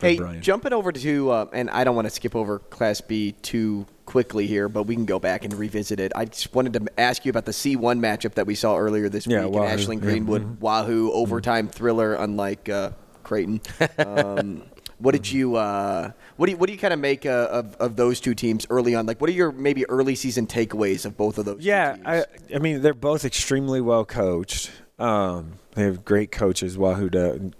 Hey, 0.00 0.16
Brian. 0.16 0.40
jumping 0.42 0.72
over 0.72 0.92
to, 0.92 1.30
uh, 1.30 1.46
and 1.52 1.68
I 1.70 1.84
don't 1.84 1.96
want 1.96 2.06
to 2.06 2.10
skip 2.10 2.36
over 2.36 2.58
Class 2.60 3.00
B 3.00 3.32
too 3.42 3.86
quickly 4.06 4.46
here, 4.46 4.68
but 4.68 4.84
we 4.84 4.94
can 4.94 5.04
go 5.06 5.18
back 5.18 5.44
and 5.44 5.52
revisit 5.52 5.98
it. 6.00 6.12
I 6.14 6.24
just 6.26 6.54
wanted 6.54 6.72
to 6.74 6.86
ask 7.00 7.24
you 7.24 7.30
about 7.30 7.44
the 7.46 7.52
C1 7.52 7.98
matchup 8.00 8.34
that 8.34 8.46
we 8.46 8.54
saw 8.54 8.76
earlier 8.76 9.08
this 9.08 9.26
Yeah, 9.26 9.44
week. 9.44 9.54
Wahoo. 9.54 9.64
And 9.64 9.80
Ashland 9.80 10.02
Yeah. 10.02 10.10
Greenwood, 10.10 10.42
Mhm. 10.42 10.60
Wahoo, 10.60 11.10
overtime 11.12 11.68
thriller, 11.68 12.14
unlike 12.14 12.68
uh, 12.68 12.90
Creighton. 13.24 13.60
Um, 13.98 14.62
what 15.00 15.12
did 15.12 15.30
you, 15.30 15.54
uh, 15.56 16.10
what 16.36 16.46
do 16.46 16.52
you, 16.52 16.58
what 16.58 16.66
do 16.66 16.72
you 16.72 16.78
kind 16.78 16.92
of 16.94 16.98
make 16.98 17.24
uh, 17.26 17.48
of, 17.50 17.74
of 17.76 17.94
those 17.96 18.18
two 18.20 18.34
teams 18.34 18.66
early 18.70 18.94
on? 18.96 19.06
Like, 19.06 19.20
what 19.20 19.30
are 19.30 19.32
your 19.32 19.52
maybe 19.52 19.84
early 19.88 20.14
season 20.16 20.46
takeaways 20.48 21.04
of 21.06 21.16
both 21.16 21.38
of 21.38 21.44
those? 21.44 21.58
two 21.58 21.68
Yeah? 21.68 21.96
I 22.04 22.24
I 22.54 22.58
mean 22.58 22.82
they're 22.82 22.94
both 22.94 23.24
extremely 23.24 23.80
well 23.80 24.04
coached. 24.04 24.70
Um, 24.98 25.60
they 25.74 25.84
have 25.84 26.04
great 26.04 26.32
coaches. 26.32 26.76
Wahoo, 26.76 27.08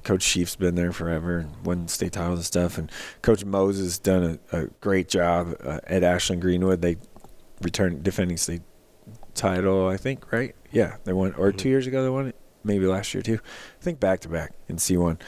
Coach 0.02 0.22
Sheaf's 0.22 0.56
been 0.56 0.74
there 0.74 0.92
forever 0.92 1.38
and 1.38 1.54
won 1.64 1.86
state 1.86 2.12
titles 2.12 2.40
and 2.40 2.46
stuff. 2.46 2.78
And 2.78 2.90
Coach 3.22 3.44
Moses 3.44 3.84
has 3.84 3.98
done 3.98 4.40
a, 4.52 4.58
a 4.62 4.66
great 4.80 5.08
job 5.08 5.54
uh, 5.62 5.78
at 5.84 6.02
Ashland 6.02 6.42
Greenwood. 6.42 6.82
They 6.82 6.96
returned 7.62 8.02
defending 8.02 8.36
state 8.36 8.62
title, 9.34 9.86
I 9.86 9.96
think, 9.96 10.32
right? 10.32 10.54
Yeah, 10.72 10.96
they 11.04 11.12
won, 11.12 11.34
or 11.34 11.52
two 11.52 11.68
years 11.68 11.86
ago 11.86 12.02
they 12.02 12.10
won 12.10 12.26
it. 12.28 12.36
Maybe 12.64 12.86
last 12.86 13.14
year 13.14 13.22
too. 13.22 13.38
I 13.80 13.82
think 13.82 14.00
back 14.00 14.20
to 14.20 14.28
back 14.28 14.52
in 14.68 14.78
C 14.78 14.96
one. 14.96 15.18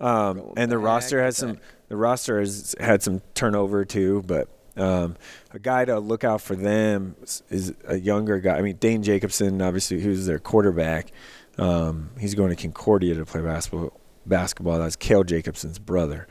Um, 0.00 0.54
and 0.56 0.72
the 0.72 0.78
roster 0.78 1.22
has 1.22 1.36
some. 1.36 1.58
The 1.88 1.96
roster 1.96 2.40
has 2.40 2.74
had 2.80 3.02
some 3.02 3.20
turnover 3.34 3.84
too, 3.84 4.24
but 4.26 4.48
um, 4.76 5.16
a 5.52 5.58
guy 5.58 5.84
to 5.84 6.00
look 6.00 6.24
out 6.24 6.40
for 6.40 6.56
them 6.56 7.14
is 7.50 7.74
a 7.86 7.96
younger 7.96 8.40
guy. 8.40 8.56
I 8.56 8.62
mean, 8.62 8.76
Dane 8.76 9.02
Jacobson, 9.02 9.60
obviously, 9.60 10.00
who's 10.00 10.26
their 10.26 10.38
quarterback. 10.38 11.12
Um, 11.58 12.10
he's 12.18 12.34
going 12.34 12.50
to 12.50 12.56
Concordia 12.56 13.14
to 13.14 13.24
play 13.24 13.40
basketball. 13.40 13.98
Basketball. 14.26 14.78
That's 14.78 14.96
Kale 14.96 15.24
Jacobson's 15.24 15.78
brother, 15.78 16.28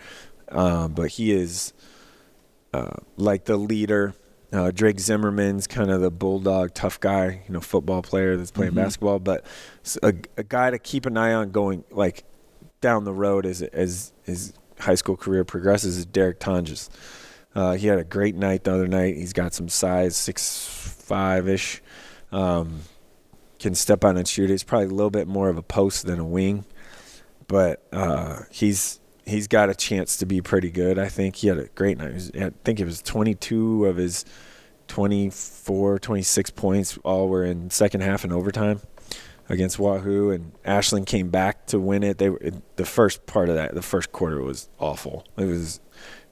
um, 0.49 0.93
but 0.93 1.09
he 1.09 1.31
is 1.31 1.73
uh, 2.73 2.97
like 3.15 3.45
the 3.45 3.57
leader. 3.57 4.13
Uh, 4.53 4.71
Drake 4.71 4.99
Zimmerman's 4.99 5.67
kind 5.67 5.91
of 5.91 5.99
the 5.99 6.11
bulldog, 6.11 6.73
tough 6.73 6.99
guy, 6.99 7.41
you 7.47 7.53
know, 7.53 7.59
football 7.59 8.01
player 8.01 8.37
that's 8.37 8.51
playing 8.51 8.75
basketball, 8.75 9.19
but 9.19 9.45
a 10.03 10.13
guy 10.43 10.71
to 10.71 10.79
keep 10.79 11.05
an 11.05 11.17
eye 11.17 11.33
on 11.33 11.51
going 11.51 11.83
like 11.91 12.23
down 12.79 13.03
the 13.03 13.13
road 13.13 13.45
as 13.45 13.61
as 13.61 14.13
his 14.23 14.53
high 14.79 14.95
school 14.95 15.17
career 15.17 15.43
progresses 15.43 15.97
is 15.97 16.05
Derek 16.05 16.39
Tonjes. 16.39 16.89
Uh, 17.55 17.73
he 17.73 17.87
had 17.87 17.97
a 17.97 18.03
great 18.03 18.35
night 18.35 18.63
the 18.63 18.73
other 18.73 18.87
night. 18.87 19.17
He's 19.17 19.33
got 19.33 19.53
some 19.53 19.67
size, 19.67 20.15
six 20.15 20.67
five 20.67 21.49
ish. 21.49 21.81
Um, 22.31 22.81
can 23.59 23.75
step 23.75 24.03
out 24.05 24.17
and 24.17 24.27
shoot. 24.27 24.49
He's 24.49 24.63
probably 24.63 24.87
a 24.87 24.91
little 24.91 25.09
bit 25.09 25.27
more 25.27 25.49
of 25.49 25.57
a 25.57 25.61
post 25.63 26.05
than 26.05 26.19
a 26.19 26.25
wing, 26.25 26.65
but 27.47 27.83
uh, 27.91 28.41
he's 28.51 28.99
he's 29.25 29.47
got 29.47 29.69
a 29.69 29.75
chance 29.75 30.15
to 30.17 30.25
be 30.25 30.41
pretty 30.41 30.71
good. 30.71 30.97
I 30.97 31.09
think 31.09 31.37
he 31.37 31.47
had 31.47 31.57
a 31.57 31.65
great 31.75 31.97
night. 31.97 32.13
Was- 32.13 32.31
I 32.35 32.51
think 32.63 32.79
it 32.79 32.85
was 32.85 33.01
22 33.01 33.85
of 33.85 33.97
his 33.97 34.23
24, 34.87 35.99
26 35.99 36.49
points 36.51 36.97
all 37.03 37.27
were 37.29 37.43
in 37.43 37.69
second 37.69 38.01
half 38.01 38.23
and 38.23 38.33
overtime 38.33 38.79
against 39.49 39.79
Wahoo, 39.79 40.31
and 40.31 40.51
Ashland 40.65 41.07
came 41.07 41.29
back 41.29 41.65
to 41.67 41.79
win 41.79 42.03
it. 42.03 42.17
They 42.17 42.29
were, 42.29 42.41
the 42.75 42.85
first 42.85 43.25
part 43.25 43.49
of 43.49 43.55
that, 43.55 43.73
the 43.73 43.81
first 43.81 44.11
quarter 44.11 44.41
was 44.41 44.69
awful. 44.79 45.25
It 45.37 45.45
was 45.45 45.79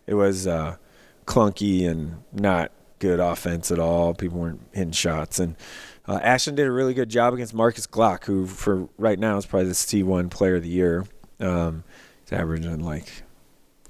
it 0.08 0.14
was 0.16 0.48
uh, 0.48 0.78
clunky 1.26 1.88
and 1.88 2.24
not 2.34 2.72
good 3.00 3.20
offense 3.20 3.72
at 3.72 3.80
all. 3.80 4.14
People 4.14 4.40
weren't 4.40 4.62
hitting 4.74 4.92
shots, 4.92 5.40
and 5.40 5.56
uh, 6.08 6.20
Ashland 6.22 6.58
did 6.58 6.68
a 6.68 6.72
really 6.72 6.94
good 6.94 7.10
job 7.10 7.34
against 7.34 7.54
Marcus 7.54 7.88
Glock, 7.88 8.26
who 8.26 8.46
for 8.46 8.88
right 8.98 9.18
now 9.18 9.38
is 9.38 9.46
probably 9.46 9.70
the 9.70 9.74
C1 9.74 10.30
Player 10.30 10.56
of 10.56 10.64
the 10.64 10.70
Year. 10.70 11.06
Um, 11.40 11.84
he's 12.24 12.34
averaging 12.34 12.80
like 12.80 13.24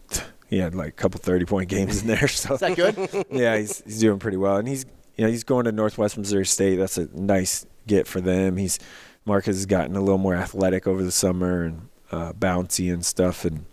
he 0.47 0.57
had 0.57 0.75
like 0.75 0.89
a 0.89 0.91
couple 0.93 1.19
thirty 1.19 1.45
point 1.45 1.69
games 1.69 2.01
in 2.01 2.07
there. 2.07 2.27
So 2.27 2.55
Is 2.55 2.59
that 2.61 2.75
good? 2.75 3.25
yeah, 3.31 3.57
he's 3.57 3.81
he's 3.83 3.99
doing 3.99 4.19
pretty 4.19 4.37
well, 4.37 4.57
and 4.57 4.67
he's 4.67 4.85
you 5.15 5.25
know 5.25 5.29
he's 5.31 5.43
going 5.43 5.65
to 5.65 5.71
Northwest 5.71 6.17
Missouri 6.17 6.45
State. 6.45 6.77
That's 6.77 6.97
a 6.97 7.07
nice 7.17 7.65
get 7.87 8.07
for 8.07 8.21
them. 8.21 8.57
He's 8.57 8.79
Marcus 9.25 9.55
has 9.55 9.65
gotten 9.65 9.95
a 9.95 9.99
little 9.99 10.19
more 10.19 10.35
athletic 10.35 10.87
over 10.87 11.03
the 11.03 11.11
summer 11.11 11.63
and 11.63 11.89
uh, 12.11 12.33
bouncy 12.33 12.93
and 12.93 13.03
stuff. 13.03 13.43
And 13.43 13.65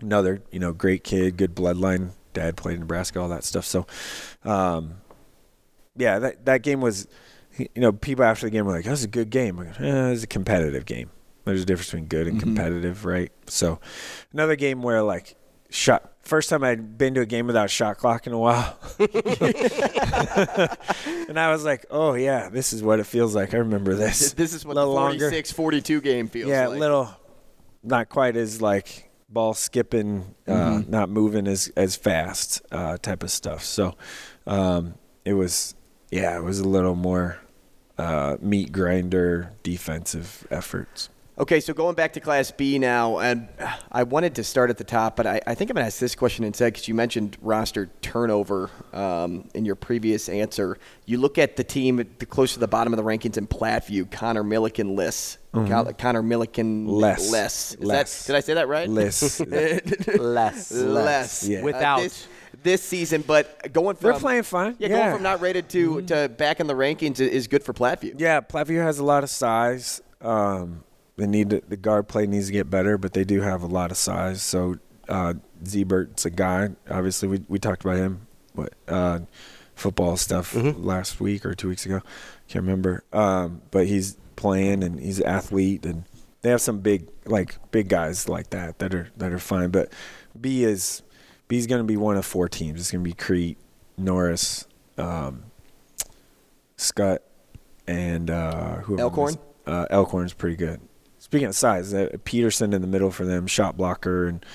another, 0.00 0.42
you 0.50 0.58
know, 0.58 0.72
great 0.72 1.04
kid, 1.04 1.36
good 1.36 1.54
bloodline. 1.54 2.12
Dad 2.32 2.56
played 2.56 2.74
in 2.74 2.80
Nebraska, 2.80 3.20
all 3.20 3.28
that 3.28 3.44
stuff. 3.44 3.66
So, 3.66 3.86
um, 4.44 4.94
yeah, 5.96 6.18
that 6.18 6.46
that 6.46 6.62
game 6.62 6.80
was, 6.80 7.06
you 7.58 7.68
know, 7.76 7.92
people 7.92 8.24
after 8.24 8.46
the 8.46 8.50
game 8.50 8.64
were 8.66 8.72
like, 8.72 8.84
"That 8.84 8.90
was 8.92 9.04
a 9.04 9.08
good 9.08 9.30
game." 9.30 9.56
Like, 9.58 9.80
eh, 9.80 10.06
it 10.06 10.10
was 10.10 10.22
a 10.24 10.26
competitive 10.26 10.84
game. 10.86 11.10
There's 11.44 11.62
a 11.62 11.64
difference 11.64 11.90
between 11.90 12.06
good 12.06 12.26
and 12.28 12.38
competitive, 12.40 13.04
right? 13.04 13.32
So, 13.48 13.80
another 14.32 14.56
game 14.56 14.82
where 14.82 15.02
like 15.02 15.36
shot. 15.70 16.08
First 16.22 16.50
time 16.50 16.62
I'd 16.62 16.96
been 16.96 17.14
to 17.14 17.20
a 17.22 17.26
game 17.26 17.48
without 17.48 17.68
shot 17.68 17.98
clock 17.98 18.28
in 18.28 18.32
a 18.32 18.38
while, 18.38 18.78
and 21.28 21.38
I 21.38 21.50
was 21.50 21.64
like, 21.64 21.86
"Oh 21.90 22.14
yeah, 22.14 22.48
this 22.48 22.72
is 22.72 22.82
what 22.82 23.00
it 23.00 23.04
feels 23.06 23.34
like." 23.34 23.54
I 23.54 23.58
remember 23.58 23.94
this. 23.94 24.32
This 24.32 24.54
is 24.54 24.64
what 24.64 24.74
the 24.74 24.86
little 24.86 25.08
46-42 25.30 26.02
game 26.02 26.28
feels 26.28 26.48
Yeah, 26.50 26.68
like. 26.68 26.78
little, 26.78 27.10
not 27.82 28.08
quite 28.08 28.36
as 28.36 28.62
like 28.62 29.10
ball 29.28 29.54
skipping, 29.54 30.34
uh, 30.46 30.52
Mm-hmm. 30.52 30.90
not 30.90 31.08
moving 31.10 31.46
as 31.46 31.72
as 31.76 31.96
fast 31.96 32.62
uh, 32.70 32.96
type 32.98 33.22
of 33.22 33.30
stuff. 33.30 33.64
So 33.64 33.94
um, 34.46 34.94
it 35.24 35.34
was, 35.34 35.74
yeah, 36.12 36.36
it 36.36 36.42
was 36.44 36.60
a 36.60 36.68
little 36.68 36.94
more 36.94 37.38
uh, 37.98 38.36
meat 38.40 38.70
grinder 38.70 39.50
defensive 39.64 40.46
efforts. 40.50 41.08
Okay, 41.38 41.60
so 41.60 41.72
going 41.72 41.94
back 41.94 42.12
to 42.12 42.20
Class 42.20 42.50
B 42.50 42.78
now, 42.78 43.16
and 43.18 43.48
I 43.90 44.02
wanted 44.02 44.34
to 44.34 44.44
start 44.44 44.68
at 44.68 44.76
the 44.76 44.84
top, 44.84 45.16
but 45.16 45.26
I, 45.26 45.40
I 45.46 45.54
think 45.54 45.70
I'm 45.70 45.74
going 45.76 45.82
to 45.82 45.86
ask 45.86 45.98
this 45.98 46.14
question 46.14 46.44
instead 46.44 46.74
because 46.74 46.86
you 46.88 46.94
mentioned 46.94 47.38
roster 47.40 47.88
turnover 48.02 48.68
um, 48.92 49.48
in 49.54 49.64
your 49.64 49.74
previous 49.74 50.28
answer. 50.28 50.76
You 51.06 51.16
look 51.16 51.38
at 51.38 51.56
the 51.56 51.64
team 51.64 51.98
at 52.00 52.18
the 52.18 52.26
close 52.26 52.52
to 52.52 52.58
the 52.60 52.68
bottom 52.68 52.92
of 52.92 52.98
the 52.98 53.02
rankings 53.02 53.38
in 53.38 53.46
Platteview, 53.46 54.10
Connor 54.10 54.44
Milliken 54.44 54.94
lists. 54.94 55.38
Con- 55.54 55.94
Connor 55.94 56.22
Milliken 56.22 56.86
Mm-hmm. 56.86 56.94
Less. 56.96 57.32
less. 57.32 57.76
Less. 57.80 58.26
That, 58.26 58.32
did 58.32 58.36
I 58.36 58.40
say 58.40 58.54
that 58.54 58.68
right? 58.68 58.88
Less. 58.88 59.40
Less. 60.18 60.70
less. 60.70 61.48
Yeah. 61.48 61.60
Uh, 61.60 61.64
Without. 61.64 62.00
this, 62.00 62.26
this 62.62 62.82
season, 62.82 63.22
but 63.26 63.72
going 63.72 63.96
from 63.96 64.10
They're 64.10 64.20
playing 64.20 64.42
fine. 64.44 64.76
Yeah, 64.78 64.88
Yeah. 64.88 64.98
going 64.98 65.14
from 65.16 65.22
not 65.22 65.40
rated 65.40 65.68
to, 65.70 66.02
to 66.02 66.28
back 66.28 66.60
in 66.60 66.66
the 66.66 66.74
rankings 66.74 67.20
is, 67.20 67.46
good 67.48 67.62
for 67.62 67.72
Platteview. 67.72 68.14
Yeah, 68.18 68.40
Platteview 68.40 68.82
has 68.82 68.98
a 68.98 69.04
lot 69.04 69.22
of 69.24 69.30
size. 69.30 70.00
Um, 70.20 70.84
they 71.16 71.26
need 71.26 71.50
to, 71.50 71.62
the 71.68 71.76
guard 71.76 72.08
play 72.08 72.26
needs 72.26 72.46
to 72.46 72.52
get 72.52 72.70
better, 72.70 72.96
but 72.98 73.12
they 73.12 73.24
do 73.24 73.40
have 73.40 73.62
a 73.62 73.66
lot 73.66 73.90
of 73.90 73.96
size. 73.96 74.42
So 74.42 74.76
uh, 75.08 75.34
Zebert's 75.64 76.24
a 76.24 76.30
guy. 76.30 76.70
Obviously, 76.90 77.28
we 77.28 77.44
we 77.48 77.58
talked 77.58 77.84
about 77.84 77.96
him, 77.96 78.26
what 78.54 78.72
uh, 78.88 79.20
football 79.74 80.16
stuff 80.16 80.54
last 80.54 81.20
week 81.20 81.44
or 81.44 81.54
two 81.54 81.68
weeks 81.68 81.84
ago. 81.84 82.00
Can't 82.48 82.62
remember. 82.64 83.04
Um, 83.12 83.62
but 83.70 83.86
he's 83.86 84.16
playing 84.36 84.82
and 84.82 84.98
he's 84.98 85.18
an 85.20 85.26
athlete, 85.26 85.84
and 85.84 86.04
they 86.40 86.50
have 86.50 86.60
some 86.62 86.80
big 86.80 87.08
like 87.26 87.56
big 87.72 87.88
guys 87.88 88.28
like 88.28 88.50
that 88.50 88.78
that 88.78 88.94
are 88.94 89.08
that 89.18 89.32
are 89.32 89.38
fine. 89.38 89.70
But 89.70 89.92
B 90.40 90.64
is 90.64 91.02
B 91.52 91.58
is 91.58 91.66
going 91.66 91.80
to 91.80 91.84
be 91.86 91.98
one 91.98 92.16
of 92.16 92.24
four 92.24 92.48
teams. 92.48 92.80
It's 92.80 92.90
going 92.90 93.04
to 93.04 93.10
be 93.10 93.12
Crete, 93.12 93.58
Norris, 93.98 94.66
um, 94.96 95.42
Scott, 96.78 97.20
and 97.86 98.30
uh, 98.30 98.76
who 98.76 98.98
Elkhorn? 98.98 99.34
Uh, 99.66 99.84
Elkhorn's 99.90 100.32
pretty 100.32 100.56
good. 100.56 100.80
Speaking 101.18 101.48
of 101.48 101.54
size, 101.54 101.92
uh, 101.92 102.08
Peterson 102.24 102.72
in 102.72 102.80
the 102.80 102.86
middle 102.86 103.10
for 103.10 103.26
them, 103.26 103.46
shot 103.46 103.76
blocker 103.76 104.28
and 104.28 104.46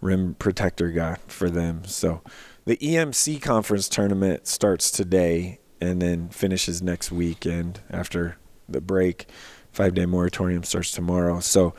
rim 0.00 0.34
protector 0.38 0.90
guy 0.92 1.18
for 1.26 1.50
them. 1.50 1.84
So 1.84 2.22
the 2.64 2.78
EMC 2.78 3.42
conference 3.42 3.86
tournament 3.86 4.46
starts 4.46 4.90
today 4.90 5.60
and 5.78 6.00
then 6.00 6.30
finishes 6.30 6.80
next 6.80 7.12
weekend 7.12 7.80
after 7.90 8.38
the 8.66 8.80
break. 8.80 9.28
Five 9.72 9.92
day 9.92 10.06
moratorium 10.06 10.62
starts 10.62 10.90
tomorrow. 10.90 11.40
So 11.40 11.74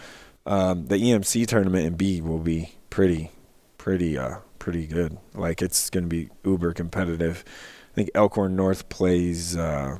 um, 0.46 0.86
the 0.86 0.98
EMC 0.98 1.48
tournament 1.48 1.88
in 1.88 1.96
B 1.96 2.22
will 2.22 2.38
be 2.38 2.76
pretty, 2.92 3.32
pretty, 3.80 4.20
uh, 4.20 4.36
pretty 4.68 4.86
good. 4.86 5.18
Like 5.34 5.62
it's 5.62 5.90
going 5.90 6.04
to 6.04 6.10
be 6.10 6.30
uber 6.44 6.74
competitive. 6.74 7.46
I 7.90 7.96
think 7.96 8.10
Elkhorn 8.14 8.58
North 8.58 8.90
plays. 8.90 9.56
Uh, 9.56 10.00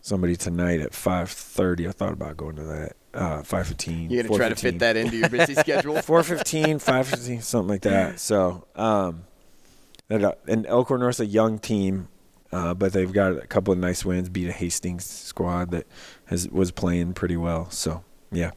somebody 0.00 0.34
tonight 0.34 0.80
at 0.80 0.90
5.30 0.90 1.88
i 1.88 1.92
thought 1.92 2.12
about 2.12 2.36
going 2.36 2.56
to 2.56 2.64
that 2.64 2.96
uh, 3.14 3.40
5.15 3.42 4.10
You're 4.10 4.24
going 4.24 4.32
to 4.32 4.36
try 4.36 4.48
to 4.48 4.56
fit 4.56 4.80
that 4.80 4.96
into 4.96 5.16
your 5.16 5.28
busy 5.28 5.54
schedule? 5.54 5.94
4.15 5.98 6.82
5.15 6.84 7.40
something 7.40 7.68
like 7.68 7.82
that 7.82 8.18
so 8.18 8.66
um, 8.74 9.22
uh, 10.10 10.32
and 10.48 10.66
elkhorn 10.66 11.02
north's 11.02 11.20
a 11.20 11.26
young 11.26 11.60
team 11.60 12.08
uh, 12.50 12.74
but 12.74 12.92
they've 12.92 13.12
got 13.12 13.36
a 13.36 13.46
couple 13.46 13.70
of 13.70 13.78
nice 13.78 14.04
wins 14.04 14.28
beat 14.28 14.48
a 14.48 14.52
hastings 14.52 15.04
squad 15.04 15.70
that 15.70 15.86
has 16.24 16.48
was 16.48 16.72
playing 16.72 17.12
pretty 17.12 17.36
well 17.36 17.70
so 17.70 18.02
yeah 18.32 18.50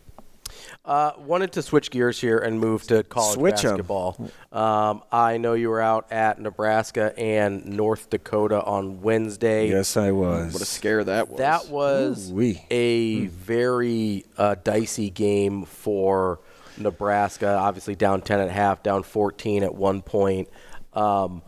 Uh, 0.86 1.12
wanted 1.17 1.52
to 1.52 1.63
switch 1.63 1.89
gears 1.89 2.21
here 2.21 2.38
and 2.38 2.60
move 2.60 2.84
to 2.84 3.02
college 3.04 3.34
Switch 3.34 3.65
'em. 3.65 3.71
basketball. 3.71 4.30
Um, 4.52 5.02
I 5.12 5.38
know 5.38 5.54
you 5.54 5.69
were 5.69 5.82
out 5.82 6.12
at 6.12 6.39
Nebraska 6.39 7.12
and 7.17 7.65
North 7.65 8.12
Dakota 8.12 8.63
on 8.63 9.02
Wednesday. 9.02 9.67
yes 9.69 9.98
i 9.98 10.12
was 10.12 10.54
What 10.54 10.62
a 10.62 10.65
scare 10.65 11.04
that 11.04 11.30
was. 11.30 11.38
That 11.39 11.69
was 11.69 12.30
Ooh-wee. 12.32 12.63
a 12.69 13.26
very 13.28 14.26
uh, 14.38 14.56
dicey 14.63 15.10
game 15.10 15.65
for 15.65 16.39
Nebraska. 16.78 17.56
Obviously, 17.58 17.95
down 17.95 18.21
ten 18.21 18.39
at 18.39 18.52
half, 18.52 18.84
down 18.84 19.02
fourteen 19.02 19.63
at 19.63 19.74
one 19.74 20.04
point. 20.04 20.50
Um, 20.93 21.41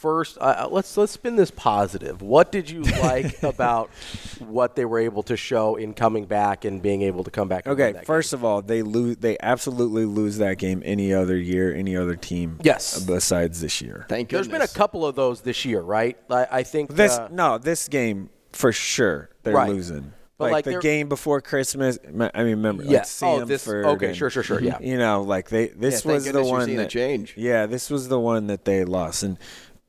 first, 0.00 0.38
uh, 0.40 0.68
let's 0.70 0.96
let's 0.96 1.12
spin 1.12 1.36
this 1.36 1.50
positive. 1.50 2.22
What 2.22 2.50
did 2.50 2.70
you 2.70 2.82
like 3.02 3.42
about 3.42 3.90
what 4.38 4.76
they 4.76 4.84
were 4.84 4.98
able 4.98 5.22
to 5.24 5.36
show 5.36 5.76
in 5.76 5.94
coming 5.94 6.24
back 6.24 6.64
and 6.64 6.80
being 6.82 7.02
able 7.02 7.24
to 7.24 7.30
come 7.30 7.48
back? 7.48 7.66
Okay, 7.66 7.92
that 7.92 8.06
first 8.06 8.32
of 8.32 8.44
all, 8.44 8.62
they 8.62 8.82
lose. 8.82 9.18
They 9.18 9.36
absolutely 9.40 10.04
lose 10.06 10.38
that 10.38 10.58
game 10.58 10.82
any 10.84 11.12
other 11.12 11.36
year, 11.36 11.74
any 11.74 11.96
other 11.96 12.16
team. 12.16 12.58
Yes. 12.62 13.00
besides 13.04 13.60
this 13.60 13.80
year. 13.82 14.06
Thank 14.08 14.32
you. 14.32 14.36
There's 14.36 14.48
been 14.48 14.62
a 14.62 14.68
couple 14.68 15.04
of 15.06 15.14
those 15.14 15.42
this 15.42 15.64
year, 15.64 15.80
right? 15.80 16.16
I, 16.30 16.46
I 16.50 16.62
think 16.62 16.94
This 16.94 17.12
uh, 17.12 17.28
no, 17.30 17.58
this 17.58 17.88
game 17.88 18.30
for 18.52 18.72
sure 18.72 19.30
they're 19.42 19.54
Right. 19.54 19.68
losing. 19.70 20.12
But, 20.38 20.52
like, 20.52 20.64
like, 20.66 20.76
the 20.76 20.80
game 20.80 21.10
before 21.10 21.42
Christmas. 21.42 21.98
I 22.06 22.10
mean, 22.12 22.30
remember? 22.34 22.82
Yeah. 22.82 23.00
Like 23.00 23.06
Oh, 23.22 23.44
this- 23.44 23.66
Samford 23.66 23.84
okay, 23.96 24.06
and- 24.08 24.16
sure, 24.16 24.30
sure, 24.30 24.42
sure, 24.42 24.58
yeah. 24.62 24.78
You 24.80 24.96
know, 24.96 25.20
like 25.20 25.50
they. 25.50 25.68
This 25.68 25.96
Yeah, 25.96 26.00
thank 26.00 26.04
was 26.14 26.24
the 26.24 26.32
goodness 26.32 26.46
you're 26.48 26.56
one 26.58 26.64
seeing 26.66 26.78
a 26.78 26.82
that 26.82 26.90
change. 26.90 27.34
Yeah, 27.36 27.66
this 27.66 27.90
was 27.90 28.08
the 28.08 28.18
one 28.18 28.46
that 28.46 28.64
they 28.64 28.84
lost, 28.86 29.22
and 29.22 29.36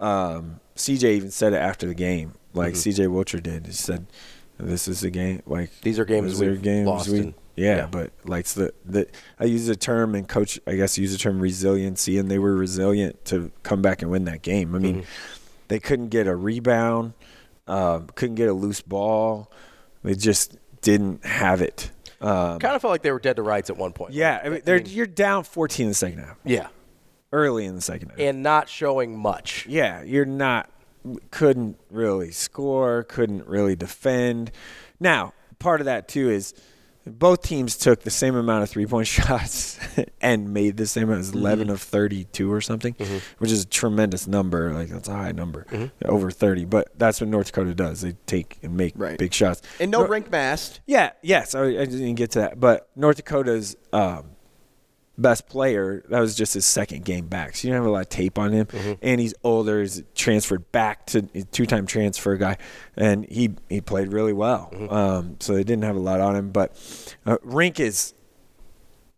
um, 0.02 0.60
CJ 0.76 1.04
even 1.16 1.32
said 1.32 1.54
it 1.54 1.58
after 1.58 1.88
the 1.88 1.94
game. 1.96 2.34
Like 2.54 2.74
Mm-hmm. 2.74 3.04
CJ 3.04 3.08
Wilcher 3.08 3.42
did. 3.42 3.66
He 3.68 3.72
said, 3.72 4.08
"This 4.58 4.88
is 4.90 5.04
a 5.04 5.10
game. 5.10 5.42
Like 5.46 5.70
These 5.82 6.00
are 6.00 6.06
games 6.06 6.40
we've 6.40 6.62
games 6.62 6.88
lost 6.88 7.10
we- 7.10 7.20
in." 7.20 7.34
yeah, 7.56 7.76
Yeah. 7.78 7.88
but 7.90 8.12
like 8.26 8.46
the 8.48 8.74
the 8.86 9.08
I 9.40 9.46
use 9.46 9.68
the 9.68 9.76
term 9.76 10.16
and 10.16 10.28
coach. 10.28 10.60
I 10.68 10.76
guess 10.76 10.98
use 10.98 11.12
the 11.14 11.18
term 11.18 11.40
resiliency, 11.40 12.18
and 12.18 12.30
they 12.30 12.40
were 12.40 12.56
resilient 12.56 13.24
to 13.26 13.52
come 13.64 13.82
back 13.82 14.02
and 14.02 14.12
win 14.12 14.26
that 14.26 14.42
game. 14.42 14.76
I 14.76 14.80
mean, 14.80 14.96
Mm-hmm. 14.96 15.06
they 15.70 15.80
couldn't 15.80 16.10
get 16.10 16.28
a 16.28 16.36
rebound, 16.36 17.14
um, 17.68 18.08
couldn't 18.16 18.36
get 18.36 18.50
a 18.50 18.54
loose 18.54 18.82
ball. 18.82 19.50
They 20.04 20.16
just 20.16 20.58
didn't 20.82 21.24
have 21.26 21.62
it. 21.62 21.92
Um, 22.20 22.60
kind 22.60 22.76
of 22.76 22.82
felt 22.82 22.92
like 22.92 23.02
they 23.04 23.12
were 23.12 23.20
dead 23.20 23.38
to 23.38 23.42
rights 23.44 23.70
at 23.70 23.78
one 23.78 23.94
point. 23.94 24.14
yeah, 24.14 24.42
I 24.44 24.50
mean, 24.50 24.62
they're, 24.66 24.80
you're 24.82 25.08
down 25.08 25.44
14 25.44 25.86
in 25.86 25.90
the 25.90 25.96
second 25.96 26.20
half, 26.20 26.38
yeah, 26.46 26.68
early 27.32 27.66
in 27.66 27.76
the 27.76 27.82
second 27.82 28.10
half. 28.10 28.20
and 28.20 28.44
not 28.44 28.70
showing 28.70 29.18
much. 29.18 29.66
yeah, 29.68 30.02
you're 30.04 30.26
not 30.26 30.70
couldn't 31.32 31.80
really 31.90 32.32
score, 32.32 33.04
couldn't 33.04 33.48
really 33.48 33.76
defend. 33.76 34.52
Now, 35.00 35.34
part 35.58 35.82
of 35.82 35.86
that 35.86 36.08
too 36.08 36.30
is 36.30 36.54
both 37.08 37.42
teams 37.42 37.76
took 37.78 38.02
the 38.04 38.12
same 38.12 38.36
amount 38.36 38.62
of 38.62 38.70
three 38.70 38.86
point 38.86 39.08
shots 39.18 39.80
and 40.22 40.54
made 40.54 40.78
the 40.78 40.86
same 40.86 41.06
amount. 41.06 41.16
It 41.18 41.34
was 41.34 41.34
11 41.34 41.72
of 41.72 41.82
32 41.82 42.52
or 42.52 42.62
something, 42.62 42.94
mm-hmm. 42.94 43.18
which 43.40 43.52
is 43.52 43.64
a 43.64 43.68
tremendous 43.68 44.28
number. 44.28 44.72
Like, 44.74 44.90
that's 44.90 45.08
a 45.08 45.14
high 45.14 45.32
number, 45.32 45.66
mm-hmm. 45.72 45.88
over 46.06 46.30
30. 46.30 46.66
But 46.66 46.92
that's 47.00 47.20
what 47.20 47.30
North 47.32 47.48
Dakota 47.48 47.74
does. 47.74 48.02
They 48.02 48.14
take 48.28 48.60
and 48.62 48.78
make 48.78 48.94
Right. 48.96 49.18
big 49.18 49.34
shots. 49.34 49.64
and 49.80 49.90
no 49.90 50.00
Nor- 50.06 50.10
Rienk 50.10 50.30
Mast. 50.30 50.82
yeah, 50.86 51.14
yes, 51.24 51.56
I, 51.56 51.64
I 51.64 51.86
didn't 51.86 52.14
get 52.16 52.30
to 52.32 52.40
that. 52.42 52.60
But 52.60 52.88
North 52.96 53.18
Dakota's 53.18 53.76
um, 53.92 54.26
best 55.22 55.48
player, 55.48 56.04
that 56.10 56.20
was 56.20 56.36
just 56.36 56.54
his 56.54 56.66
second 56.66 57.06
game 57.06 57.28
back. 57.28 57.56
So 57.56 57.68
you 57.68 57.74
don't 57.74 57.84
have 57.84 57.90
a 57.90 57.94
lot 57.94 58.02
of 58.02 58.10
tape 58.10 58.38
on 58.38 58.52
him. 58.52 58.68
And 59.02 59.22
he's 59.22 59.34
older, 59.44 59.82
he's 59.82 60.04
transferred 60.16 60.72
back 60.72 61.06
to 61.08 61.22
two 61.22 61.66
time 61.66 61.86
transfer 61.86 62.36
guy. 62.38 62.58
And 62.98 63.26
he, 63.30 63.52
he 63.70 63.82
played 63.82 64.12
really 64.12 64.34
well. 64.34 64.74
Um, 64.90 65.38
so 65.40 65.54
they 65.54 65.64
didn't 65.64 65.84
have 65.84 65.96
a 65.96 66.00
lot 66.00 66.20
on 66.20 66.36
him. 66.36 66.52
But 66.52 66.72
uh, 67.26 67.38
Rienk 67.46 67.80
is. 67.80 68.14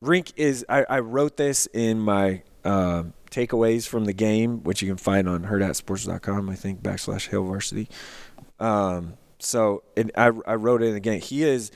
Rienk 0.04 0.34
is. 0.36 0.66
I, 0.68 0.86
I 0.90 1.00
wrote 1.00 1.38
this 1.38 1.68
in 1.74 2.00
my 2.00 2.44
um, 2.66 3.14
takeaways 3.32 3.88
from 3.88 4.06
the 4.06 4.14
game, 4.14 4.64
which 4.64 4.82
you 4.82 4.88
can 4.88 4.98
find 4.98 5.28
on 5.28 5.46
hurrdatsports.com, 5.46 6.50
I 6.50 6.56
think, 6.56 6.82
backslash 6.82 7.30
Hail 7.30 7.44
Varsity. 7.44 7.90
Um, 8.60 9.14
so 9.40 9.84
it, 9.96 10.12
I, 10.16 10.32
I 10.46 10.56
wrote 10.56 10.82
it 10.82 10.96
again. 10.96 11.20
He 11.20 11.44
is 11.44 11.72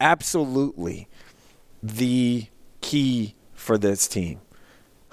absolutely 0.00 1.08
the 1.82 2.46
key 2.80 3.34
for 3.62 3.78
this 3.78 4.06
team. 4.08 4.40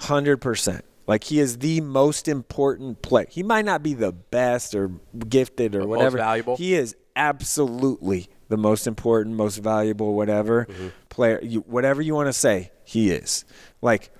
100%. 0.00 0.82
Like 1.06 1.24
he 1.24 1.40
is 1.40 1.58
the 1.58 1.80
most 1.80 2.28
important 2.28 3.02
player. 3.02 3.26
He 3.30 3.42
might 3.42 3.64
not 3.64 3.82
be 3.82 3.94
the 3.94 4.12
best 4.12 4.74
or 4.74 4.90
gifted 5.28 5.74
or 5.74 5.80
Most 5.80 5.88
whatever. 5.88 6.18
valuable. 6.18 6.56
He 6.56 6.74
is 6.74 6.94
absolutely 7.16 8.28
the 8.48 8.56
most 8.56 8.86
important, 8.86 9.36
most 9.36 9.58
valuable, 9.58 10.14
whatever 10.14 10.66
Mm-hmm. 10.66 10.88
player, 11.08 11.40
you, 11.42 11.60
whatever 11.60 12.00
you 12.02 12.14
want 12.14 12.28
to 12.28 12.32
say, 12.32 12.70
he 12.84 13.10
is. 13.10 13.44
Like, 13.82 14.10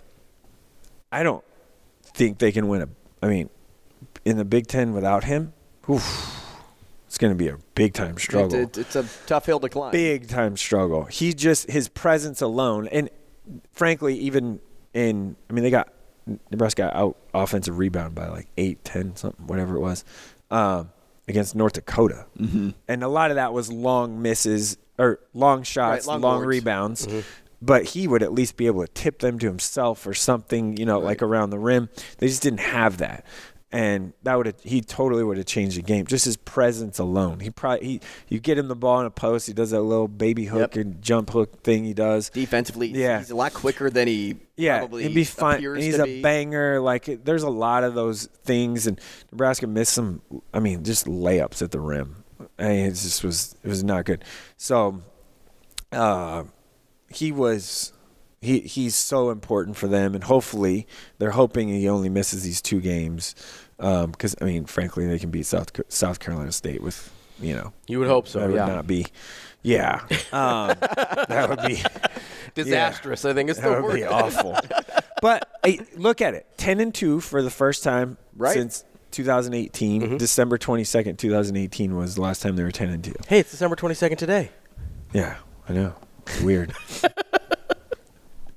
I 1.12 1.22
don't 1.22 1.44
think 2.04 2.38
they 2.38 2.52
can 2.52 2.68
win 2.68 2.82
a. 2.82 2.88
I 3.22 3.28
mean, 3.28 3.50
in 4.24 4.36
the 4.36 4.44
Big 4.44 4.66
Ten 4.66 4.92
without 4.92 5.24
him, 5.24 5.52
oof, 5.88 6.36
it's 7.06 7.18
going 7.18 7.32
to 7.32 7.36
be 7.36 7.48
a 7.48 7.58
big 7.74 7.92
time 7.94 8.16
struggle. 8.18 8.68
It's 8.76 8.96
a 8.96 9.04
tough 9.26 9.46
hill 9.46 9.60
to 9.60 9.68
climb. 9.68 9.92
big 9.92 10.28
time 10.28 10.56
struggle. 10.56 11.04
He 11.04 11.32
just 11.34 11.70
his 11.70 11.88
presence 11.88 12.40
alone, 12.40 12.88
and 12.88 13.10
frankly, 13.72 14.16
even 14.18 14.60
in 14.94 15.36
I 15.48 15.52
mean, 15.52 15.64
they 15.64 15.70
got 15.70 15.92
Nebraska 16.50 16.82
got 16.82 16.94
out 16.94 17.16
offensive 17.34 17.78
rebound 17.78 18.14
by 18.14 18.28
like 18.28 18.48
eight, 18.56 18.84
ten, 18.84 19.16
something, 19.16 19.46
whatever 19.46 19.76
it 19.76 19.80
was, 19.80 20.04
um, 20.50 20.90
against 21.28 21.54
North 21.54 21.74
Dakota, 21.74 22.26
mm-hmm. 22.38 22.70
and 22.88 23.02
a 23.02 23.08
lot 23.08 23.30
of 23.30 23.36
that 23.36 23.52
was 23.52 23.72
long 23.72 24.22
misses 24.22 24.76
or 24.98 25.20
long 25.34 25.62
shots, 25.62 26.06
long 26.06 26.20
long, 26.20 26.38
boards. 26.38 26.46
rebounds. 26.46 27.08
But 27.62 27.84
he 27.84 28.08
would 28.08 28.22
at 28.22 28.32
least 28.32 28.56
be 28.56 28.66
able 28.68 28.86
to 28.86 28.92
tip 28.92 29.18
them 29.18 29.38
to 29.38 29.46
himself 29.46 30.06
or 30.06 30.14
something, 30.14 30.78
you 30.78 30.86
know, 30.86 30.98
like 30.98 31.20
around 31.20 31.50
the 31.50 31.58
rim. 31.58 31.90
They 32.16 32.26
just 32.26 32.42
didn't 32.42 32.60
have 32.60 32.96
that 32.98 33.26
and 33.72 34.12
that 34.24 34.36
would 34.36 34.46
have 34.46 34.56
he 34.64 34.80
totally 34.80 35.22
would 35.22 35.36
have 35.36 35.46
changed 35.46 35.76
the 35.78 35.82
game. 35.82 36.04
Just 36.06 36.24
his 36.24 36.36
presence 36.36 36.98
alone. 36.98 37.40
He 37.40 37.50
probably 37.50 37.86
he 37.86 38.00
you 38.28 38.40
get 38.40 38.58
him 38.58 38.66
the 38.68 38.74
ball 38.76 39.00
in 39.00 39.06
a 39.06 39.10
post, 39.10 39.46
he 39.46 39.52
does 39.52 39.70
that 39.70 39.82
little 39.82 40.08
baby 40.08 40.46
hook 40.46 40.74
Yep. 40.74 40.76
and 40.76 41.02
jump 41.02 41.30
hook 41.30 41.62
thing 41.62 41.84
he 41.84 41.94
does. 41.94 42.30
Defensively, 42.30 42.88
Yeah. 42.88 43.18
he's 43.18 43.30
a 43.30 43.36
lot 43.36 43.54
quicker 43.54 43.88
than 43.90 44.08
he 44.08 44.36
Yeah, 44.56 44.78
probably 44.80 45.04
he'd 45.04 45.14
be 45.14 45.24
fine. 45.24 45.64
And 45.64 45.78
he's 45.78 45.98
a 45.98 46.04
be. 46.04 46.20
banger. 46.22 46.80
Like 46.80 47.08
it- 47.08 47.24
there's 47.24 47.44
a 47.44 47.50
lot 47.50 47.84
of 47.84 47.94
those 47.94 48.26
things, 48.44 48.86
and 48.86 49.00
Nebraska 49.30 49.66
missed 49.66 49.92
some. 49.92 50.20
I 50.52 50.58
mean, 50.58 50.82
just 50.82 51.06
layups 51.06 51.62
at 51.62 51.70
the 51.70 51.80
rim. 51.80 52.24
I 52.58 52.68
mean, 52.68 52.86
it 52.86 52.90
just 52.90 53.22
was 53.22 53.54
it 53.62 53.68
was 53.68 53.84
not 53.84 54.04
good. 54.04 54.24
So, 54.56 55.00
uh, 55.92 56.44
he 57.08 57.32
was 57.32 57.92
he 58.40 58.60
he's 58.60 58.94
so 58.94 59.30
important 59.30 59.76
for 59.76 59.86
them, 59.86 60.14
and 60.14 60.24
hopefully 60.24 60.86
they're 61.18 61.30
hoping 61.32 61.68
he 61.68 61.88
only 61.88 62.08
misses 62.08 62.42
these 62.42 62.62
two 62.62 62.80
games 62.80 63.34
because 63.76 64.34
I 64.40 64.44
mean, 64.44 64.64
frankly, 64.64 65.06
they 65.06 65.18
can 65.18 65.30
beat 65.30 65.46
South 65.46 65.70
South 65.88 66.20
Carolina 66.20 66.52
State 66.52 66.82
with 66.82 67.12
you 67.38 67.54
know 67.54 67.72
You 67.86 67.98
would 67.98 68.08
hope 68.08 68.28
so. 68.28 68.40
that 68.40 68.48
would 68.48 68.56
yeah. 68.56 68.66
not 68.66 68.86
be. 68.86 69.06
Yeah, 69.62 70.00
um, 70.32 70.74
that 71.28 71.46
would 71.50 71.60
be 71.66 71.82
Disastrous. 72.54 73.26
I 73.26 73.34
think 73.34 73.54
the 73.54 73.60
that 73.60 73.82
would 73.82 73.94
be 73.94 74.04
awful. 74.04 74.56
but 75.22 75.46
hey, 75.62 75.80
look 75.96 76.22
at 76.22 76.32
it: 76.32 76.46
ten 76.56 76.80
and 76.80 76.94
two 76.94 77.20
for 77.20 77.42
the 77.42 77.50
first 77.50 77.84
time 77.84 78.16
Right. 78.36 78.54
since 78.54 78.84
2018. 79.10 80.02
Mm-hmm. 80.02 80.16
December 80.16 80.56
22nd, 80.56 81.18
2018 81.18 81.94
was 81.96 82.14
the 82.14 82.22
last 82.22 82.40
time 82.40 82.56
they 82.56 82.62
were 82.62 82.70
ten 82.70 82.88
and 82.88 83.04
two. 83.04 83.12
Hey, 83.28 83.40
it's 83.40 83.50
December 83.50 83.76
twenty 83.76 83.94
second 83.94 84.16
today. 84.16 84.50
Yeah, 85.12 85.36
I 85.68 85.74
know. 85.74 85.94
It's 86.26 86.40
weird. 86.40 86.72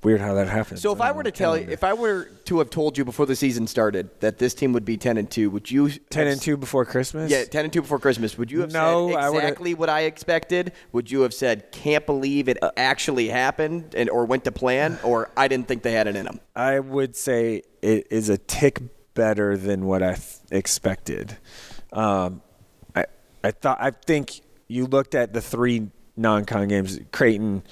weird 0.03 0.21
how 0.21 0.33
that 0.35 0.47
happens. 0.47 0.81
So 0.81 0.91
if 0.91 1.01
I 1.01 1.11
were 1.11 1.23
to 1.23 1.31
tell 1.31 1.57
you, 1.57 1.67
if 1.69 1.83
I 1.83 1.93
were 1.93 2.25
to 2.45 2.59
have 2.59 2.69
told 2.69 2.97
you 2.97 3.05
before 3.05 3.25
the 3.25 3.35
season 3.35 3.67
started 3.67 4.09
that 4.19 4.37
this 4.37 4.53
team 4.53 4.73
would 4.73 4.85
be 4.85 4.97
ten 4.97 5.17
and 5.17 5.29
two, 5.29 5.49
would 5.49 5.69
you 5.71 5.89
ten 5.89 6.27
and 6.27 6.41
two 6.41 6.57
before 6.57 6.85
Christmas, 6.85 7.31
Yeah, 7.31 7.45
ten 7.45 7.65
and 7.65 7.73
two 7.73 7.81
before 7.81 7.99
Christmas. 7.99 8.37
Would 8.37 8.51
you 8.51 8.61
have 8.61 8.71
No, 8.71 9.09
said 9.09 9.17
I 9.19 9.29
exactly 9.29 9.73
what 9.73 9.89
I 9.89 10.01
expected? 10.01 10.73
Would 10.91 11.11
you 11.11 11.21
have 11.21 11.33
said, 11.33 11.71
"Can't 11.71 12.05
believe 12.05 12.47
it 12.49 12.57
actually 12.77 13.29
happened," 13.29 13.95
and 13.95 14.09
or 14.09 14.25
went 14.25 14.43
to 14.45 14.51
plan, 14.51 14.99
or 15.03 15.29
I 15.37 15.47
didn't 15.47 15.67
think 15.67 15.83
they 15.83 15.93
had 15.93 16.07
it 16.07 16.15
in 16.15 16.25
them? 16.25 16.39
I 16.55 16.79
would 16.79 17.15
say 17.15 17.63
it 17.81 18.07
is 18.11 18.29
a 18.29 18.37
tick 18.37 18.81
better 19.13 19.55
than 19.57 19.85
what 19.85 20.01
I 20.03 20.13
th- 20.13 20.25
expected. 20.51 21.37
Um, 21.91 22.41
I 22.95 23.05
I 23.43 23.51
thought 23.51 23.77
I 23.79 23.91
think 23.91 24.41
you 24.67 24.85
looked 24.87 25.15
at 25.15 25.33
the 25.33 25.41
three 25.41 25.89
non-con 26.17 26.67
games: 26.67 26.99
Creighton, 27.11 27.63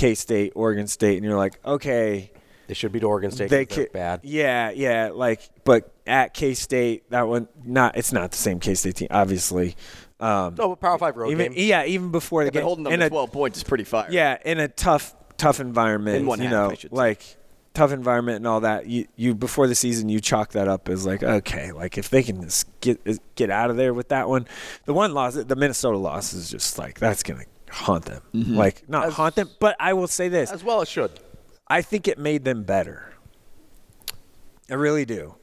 K 0.00 0.14
State, 0.14 0.52
Oregon 0.54 0.86
State, 0.86 1.16
and 1.18 1.24
you're 1.24 1.36
like, 1.36 1.58
okay, 1.64 2.30
They 2.68 2.74
should 2.74 2.90
beat 2.92 3.04
Oregon 3.04 3.30
State. 3.30 3.50
they're 3.50 3.66
could 3.66 3.92
bad. 3.92 4.20
Yeah, 4.22 4.70
yeah, 4.70 5.10
like 5.12 5.48
but 5.64 5.92
at 6.06 6.32
K 6.34 6.54
State, 6.54 7.10
that 7.10 7.28
one 7.28 7.48
not 7.64 7.96
it's 7.98 8.12
not 8.12 8.30
the 8.30 8.38
same 8.38 8.60
K 8.60 8.74
State 8.74 8.96
team, 8.96 9.08
obviously. 9.10 9.76
Um, 10.18 10.54
No, 10.58 10.68
but 10.70 10.80
Power 10.80 10.98
Five 10.98 11.16
road 11.16 11.30
even 11.32 11.52
game. 11.52 11.66
yeah, 11.68 11.84
even 11.84 12.10
before 12.10 12.44
the 12.44 12.50
game, 12.50 12.62
holding 12.62 12.84
them 12.84 12.98
to 12.98 13.06
a- 13.06 13.08
twelve 13.10 13.30
points 13.32 13.58
is 13.58 13.64
pretty 13.64 13.84
fire. 13.84 14.06
yeah, 14.10 14.38
in 14.44 14.58
a 14.58 14.68
tough, 14.68 15.14
tough 15.36 15.60
environment. 15.60 16.16
In 16.18 16.26
one 16.26 16.38
you 16.38 16.44
half, 16.48 16.52
know, 16.52 16.70
I 16.70 16.74
should 16.74 16.90
say. 16.90 16.96
like 16.96 17.36
tough 17.72 17.92
environment 17.92 18.36
and 18.36 18.46
all 18.46 18.60
that. 18.60 18.86
You, 18.86 19.06
you 19.16 19.34
before 19.34 19.66
the 19.68 19.74
season, 19.74 20.08
you 20.08 20.20
chalk 20.20 20.52
that 20.52 20.66
up 20.68 20.88
as 20.88 21.06
like, 21.06 21.22
okay, 21.22 21.72
like 21.72 21.96
if 21.98 22.10
they 22.10 22.22
can 22.22 22.42
just 22.42 22.66
get 22.80 23.00
get 23.34 23.48
out 23.50 23.70
of 23.70 23.76
there 23.76 23.94
with 23.94 24.08
that 24.08 24.28
one, 24.28 24.46
the 24.86 24.92
one 24.94 25.14
loss, 25.14 25.34
the 25.34 25.56
Minnesota 25.56 25.96
loss 25.96 26.32
is 26.32 26.50
just 26.50 26.78
like 26.78 26.98
that's 26.98 27.22
gonna 27.22 27.44
haunt 27.70 28.04
them. 28.06 28.22
Mm-hmm. 28.34 28.54
Like 28.56 28.88
not 28.88 29.12
haunt 29.12 29.34
them, 29.36 29.48
but 29.58 29.76
I 29.80 29.92
will 29.92 30.08
say 30.08 30.28
this: 30.28 30.50
as 30.50 30.62
well 30.64 30.82
it 30.82 30.88
should. 30.88 31.10
I 31.68 31.82
think 31.82 32.08
it 32.08 32.18
made 32.18 32.44
them 32.44 32.64
better. 32.64 33.12
I 34.70 34.74
really 34.74 35.04
do. 35.04 35.34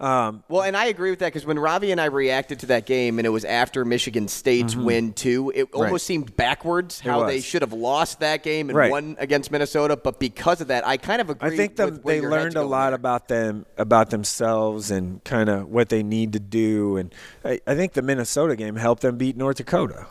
Um, 0.00 0.42
Well, 0.48 0.62
and 0.62 0.76
I 0.76 0.86
agree 0.86 1.08
with 1.10 1.20
that 1.20 1.26
because 1.28 1.46
when 1.46 1.58
Ravi 1.58 1.90
and 1.92 2.00
I 2.00 2.06
reacted 2.06 2.58
to 2.60 2.66
that 2.66 2.84
game, 2.84 3.18
and 3.18 3.24
it 3.24 3.30
was 3.30 3.44
after 3.44 3.84
Michigan 3.84 4.28
State's 4.28 4.74
win 4.76 5.12
too, 5.12 5.52
it 5.54 5.66
Mm-hmm. 5.70 5.78
Right. 5.78 5.86
almost 5.86 6.04
seemed 6.06 6.36
backwards 6.36 7.00
how 7.00 7.24
they 7.24 7.40
should 7.40 7.62
have 7.62 7.72
lost 7.72 8.20
that 8.20 8.42
game 8.42 8.68
and 8.68 8.76
Right. 8.76 8.90
won 8.90 9.16
against 9.18 9.50
Minnesota. 9.50 9.96
But 9.96 10.18
because 10.18 10.60
of 10.60 10.68
that, 10.68 10.86
I 10.86 10.96
kind 10.98 11.20
of 11.22 11.30
agree. 11.30 11.54
I 11.54 11.56
think 11.56 11.76
them, 11.76 11.92
with 11.92 12.02
where 12.04 12.16
they 12.16 12.20
your 12.22 12.30
learned 12.30 12.56
a 12.56 12.62
lot 12.62 12.88
there. 12.90 12.94
about 12.96 13.28
them, 13.28 13.64
about 13.78 14.10
themselves, 14.10 14.90
and 14.90 15.22
kind 15.24 15.48
of 15.48 15.68
what 15.68 15.88
they 15.88 16.02
need 16.02 16.32
to 16.34 16.40
do. 16.40 16.96
And 16.98 17.14
I, 17.44 17.60
I 17.66 17.74
think 17.74 17.92
the 17.94 18.02
Minnesota 18.02 18.56
game 18.56 18.76
helped 18.76 19.00
them 19.02 19.16
beat 19.16 19.36
North 19.36 19.56
Dakota. 19.58 20.06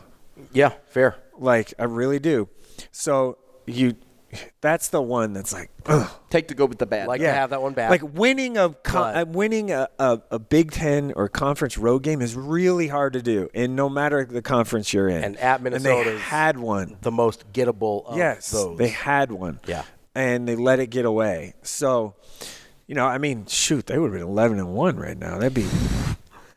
Yeah, 0.52 0.72
fair. 0.88 1.16
Like 1.38 1.74
I 1.78 1.84
really 1.84 2.18
do. 2.18 2.48
So 2.92 3.38
you, 3.66 3.96
that's 4.60 4.88
the 4.88 5.00
one 5.00 5.32
that's 5.32 5.52
like, 5.52 5.70
ugh. 5.86 6.10
Take 6.30 6.48
the 6.48 6.54
good 6.54 6.68
with 6.68 6.78
the 6.78 6.86
bad. 6.86 7.06
Like 7.06 7.20
to 7.20 7.32
have 7.32 7.50
that 7.50 7.62
one 7.62 7.72
back. 7.72 7.90
Like 7.90 8.02
winning 8.02 8.56
a 8.56 8.70
con- 8.70 9.16
uh, 9.16 9.24
winning 9.26 9.70
a, 9.70 9.88
a, 9.98 10.20
a 10.32 10.38
Big 10.38 10.72
Ten 10.72 11.12
or 11.14 11.28
conference 11.28 11.78
road 11.78 12.02
game 12.02 12.20
is 12.20 12.34
really 12.34 12.88
hard 12.88 13.12
to 13.12 13.22
do, 13.22 13.48
and 13.54 13.76
no 13.76 13.88
matter 13.88 14.24
the 14.24 14.42
conference 14.42 14.92
you're 14.92 15.08
in. 15.08 15.22
And 15.22 15.36
at 15.36 15.62
Minnesota, 15.62 16.10
they 16.10 16.18
had 16.18 16.58
one. 16.58 16.96
the 17.02 17.12
most 17.12 17.52
gettable 17.52 18.06
of 18.06 18.16
yes, 18.16 18.50
those. 18.50 18.76
they 18.76 18.88
had 18.88 19.30
one. 19.30 19.60
Yeah. 19.66 19.84
and 20.16 20.48
they 20.48 20.56
let 20.56 20.80
it 20.80 20.88
get 20.88 21.04
away. 21.04 21.54
So, 21.62 22.14
you 22.86 22.94
know, 22.94 23.06
I 23.06 23.18
mean, 23.18 23.46
shoot, 23.46 23.86
they 23.86 23.98
would 23.98 24.12
have 24.12 24.20
been 24.20 24.28
eleven 24.28 24.58
and 24.58 24.74
one 24.74 24.96
right 24.96 25.16
now. 25.16 25.38
That'd 25.38 25.54
be 25.54 25.68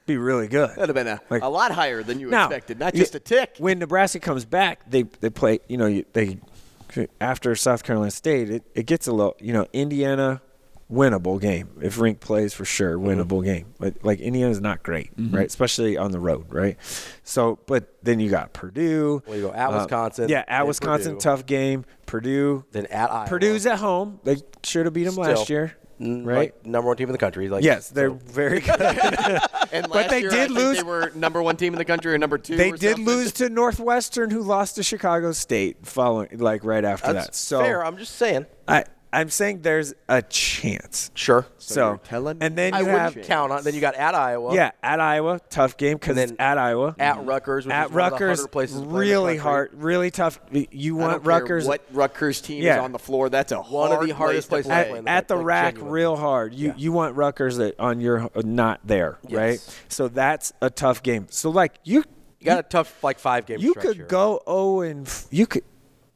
be 0.08 0.18
really 0.18 0.48
good. 0.48 0.70
That'd 0.72 0.90
have 0.90 0.96
been 0.96 1.08
a, 1.08 1.22
Like- 1.30 1.44
a 1.44 1.48
lot 1.50 1.72
higher 1.72 2.02
than 2.02 2.20
you 2.20 2.30
Now, 2.30 2.46
expected, 2.46 2.80
not 2.80 2.96
just 2.96 3.14
a 3.14 3.20
tick. 3.20 3.56
When 3.60 3.78
Nebraska 3.80 4.20
comes 4.20 4.46
back, 4.46 4.90
they 4.90 5.04
they 5.04 5.30
play. 5.30 5.60
You 5.68 5.78
know, 5.78 6.04
they 6.14 6.40
after 7.22 7.56
South 7.56 7.84
Carolina 7.84 8.12
State, 8.12 8.50
it, 8.50 8.64
it 8.74 8.86
gets 8.88 9.08
a 9.08 9.12
little. 9.12 9.36
You 9.40 9.54
know, 9.54 9.68
Indiana, 9.74 10.42
winnable 10.92 11.40
game 11.40 11.70
if 11.82 11.98
Rienk 11.98 12.20
plays 12.22 12.54
for 12.54 12.64
sure, 12.66 12.98
Mm-hmm. 12.98 13.08
winnable 13.22 13.44
game. 13.44 13.74
But 13.80 14.04
like 14.04 14.20
Indiana's 14.20 14.62
not 14.62 14.84
great, 14.84 15.12
right? 15.18 15.46
Especially 15.46 15.98
on 15.98 16.12
the 16.12 16.20
road, 16.20 16.46
right? 16.54 16.78
So, 17.24 17.60
but 17.68 17.94
then 18.04 18.20
you 18.20 18.30
got 18.30 18.54
Purdue. 18.54 19.22
Well, 19.28 19.36
you 19.36 19.42
go 19.44 19.54
at 19.54 19.68
uh, 19.68 19.78
Wisconsin, 19.80 20.30
Yeah, 20.30 20.44
at 20.48 20.66
Wisconsin, 20.66 21.14
Purdue. 21.16 21.22
tough 21.24 21.46
game. 21.46 21.86
Purdue. 22.06 22.64
Then 22.72 22.86
at 22.86 23.12
Iowa. 23.12 23.28
Purdue's 23.28 23.66
at 23.66 23.80
home. 23.80 24.20
They 24.24 24.38
should 24.64 24.86
have 24.86 24.94
beat 24.94 25.04
them 25.04 25.16
last 25.16 25.50
year, 25.50 25.76
right? 26.00 26.38
like, 26.38 26.66
number 26.66 26.88
one 26.88 26.98
team 26.98 27.08
in 27.10 27.12
the 27.14 27.18
country. 27.18 27.50
Like 27.50 27.64
yes, 27.64 27.90
they're 27.90 28.10
so- 28.10 28.16
very 28.26 28.60
good. 28.62 28.80
And 29.70 29.86
But 29.92 30.10
they 30.10 30.22
year, 30.22 30.30
did 30.30 30.40
I 30.40 30.48
think 30.48 30.58
lose- 30.60 30.78
They 30.78 30.84
were 30.84 31.12
number 31.14 31.44
one 31.44 31.58
team 31.58 31.74
in 31.74 31.78
the 31.78 31.84
country 31.86 32.14
or 32.14 32.18
number 32.18 32.38
two. 32.38 32.56
They 32.56 32.72
or 32.72 32.78
did 32.78 32.96
something. 32.96 33.06
lose 33.06 33.34
to 33.34 33.50
Northwestern, 33.50 34.30
who 34.30 34.42
lost 34.42 34.76
to 34.76 34.84
Chicago 34.84 35.34
State 35.34 35.86
following, 35.86 36.30
like 36.38 36.64
right 36.64 36.86
after 36.86 37.12
That's 37.12 37.28
that. 37.28 37.36
So 37.36 37.60
fair. 37.60 37.84
I'm 37.86 37.98
just 37.98 38.16
saying. 38.16 38.46
I, 38.66 38.86
I'm 39.14 39.30
saying 39.30 39.62
there's 39.62 39.94
a 40.10 40.22
chance. 40.22 41.12
Sure. 41.16 41.46
So, 41.58 41.88
you're 41.90 41.98
telling 42.00 42.38
and 42.42 42.58
then 42.58 42.74
I 42.74 42.80
you 42.80 42.86
wouldn't 42.86 43.16
have 43.16 43.26
count 43.26 43.52
on. 43.52 43.64
Then 43.64 43.74
you 43.74 43.82
got 43.82 43.96
at 43.96 44.16
Iowa. 44.16 44.54
yeah 44.54 44.72
at 44.84 45.00
Iowa, 45.00 45.40
tough 45.50 45.78
game 45.78 45.96
because 45.98 46.18
And 46.18 46.20
it's 46.20 46.32
then 46.38 46.40
at 46.46 46.58
Iowa, 46.58 46.96
At 47.00 47.26
Rutgers, 47.26 47.66
which 47.66 47.74
at 47.74 47.88
is 47.88 47.92
one 47.94 48.04
of 48.04 48.10
the 48.12 48.16
Rutgers, 48.16 48.40
harder 48.40 48.48
places 48.52 48.76
to 48.82 48.86
play 48.86 48.88
in 48.88 48.94
the 48.94 49.00
really 49.00 49.34
country. 49.38 49.38
hard, 49.44 49.72
really 49.76 50.12
tough. 50.12 50.40
You 50.52 50.98
I 50.98 51.02
want 51.02 51.12
don't 51.14 51.24
care 51.24 51.40
Rutgers 51.42 51.66
What 51.68 51.82
Rutgers 51.92 52.42
team 52.42 52.60
is 52.60 52.66
Yeah. 52.66 52.82
on 52.82 52.92
the 52.92 53.00
floor? 53.00 53.30
That's 53.30 53.52
a 53.52 53.58
One 53.62 53.92
of 53.92 54.00
the 54.02 54.08
hard 54.08 54.12
hardest 54.12 54.50
place 54.50 54.66
places 54.66 54.70
to 54.72 54.76
to 54.76 54.84
play. 54.84 54.90
play. 54.90 54.92
at, 54.94 55.00
in 55.00 55.06
the 55.06 55.12
at 55.12 55.28
the 55.28 55.36
like, 55.36 55.46
RAC 55.46 55.74
genuinely. 55.76 55.94
real 55.94 56.16
hard. 56.18 56.54
You 56.54 56.68
Yeah. 56.68 56.74
you 56.78 56.92
want 56.92 57.16
Rutgers 57.16 57.58
that 57.58 57.80
on 57.80 58.00
your 58.02 58.30
not 58.36 58.82
there, 58.86 59.18
Yes. 59.28 59.38
right? 59.38 59.82
So 59.90 60.08
that's 60.10 60.54
a 60.62 60.70
tough 60.70 61.02
game. 61.04 61.28
So 61.30 61.50
like 61.50 61.76
you 61.84 62.04
You 62.40 62.46
got 62.46 62.60
a 62.60 62.64
tough 62.64 63.04
like 63.04 63.20
five 63.20 63.46
game. 63.46 63.60
you 63.60 63.72
stretch 63.72 63.86
could 63.86 63.96
here. 63.98 64.06
go 64.06 64.42
oh 64.46 64.82
and 64.82 65.08
f- 65.08 65.28
you 65.32 65.48
could 65.48 65.64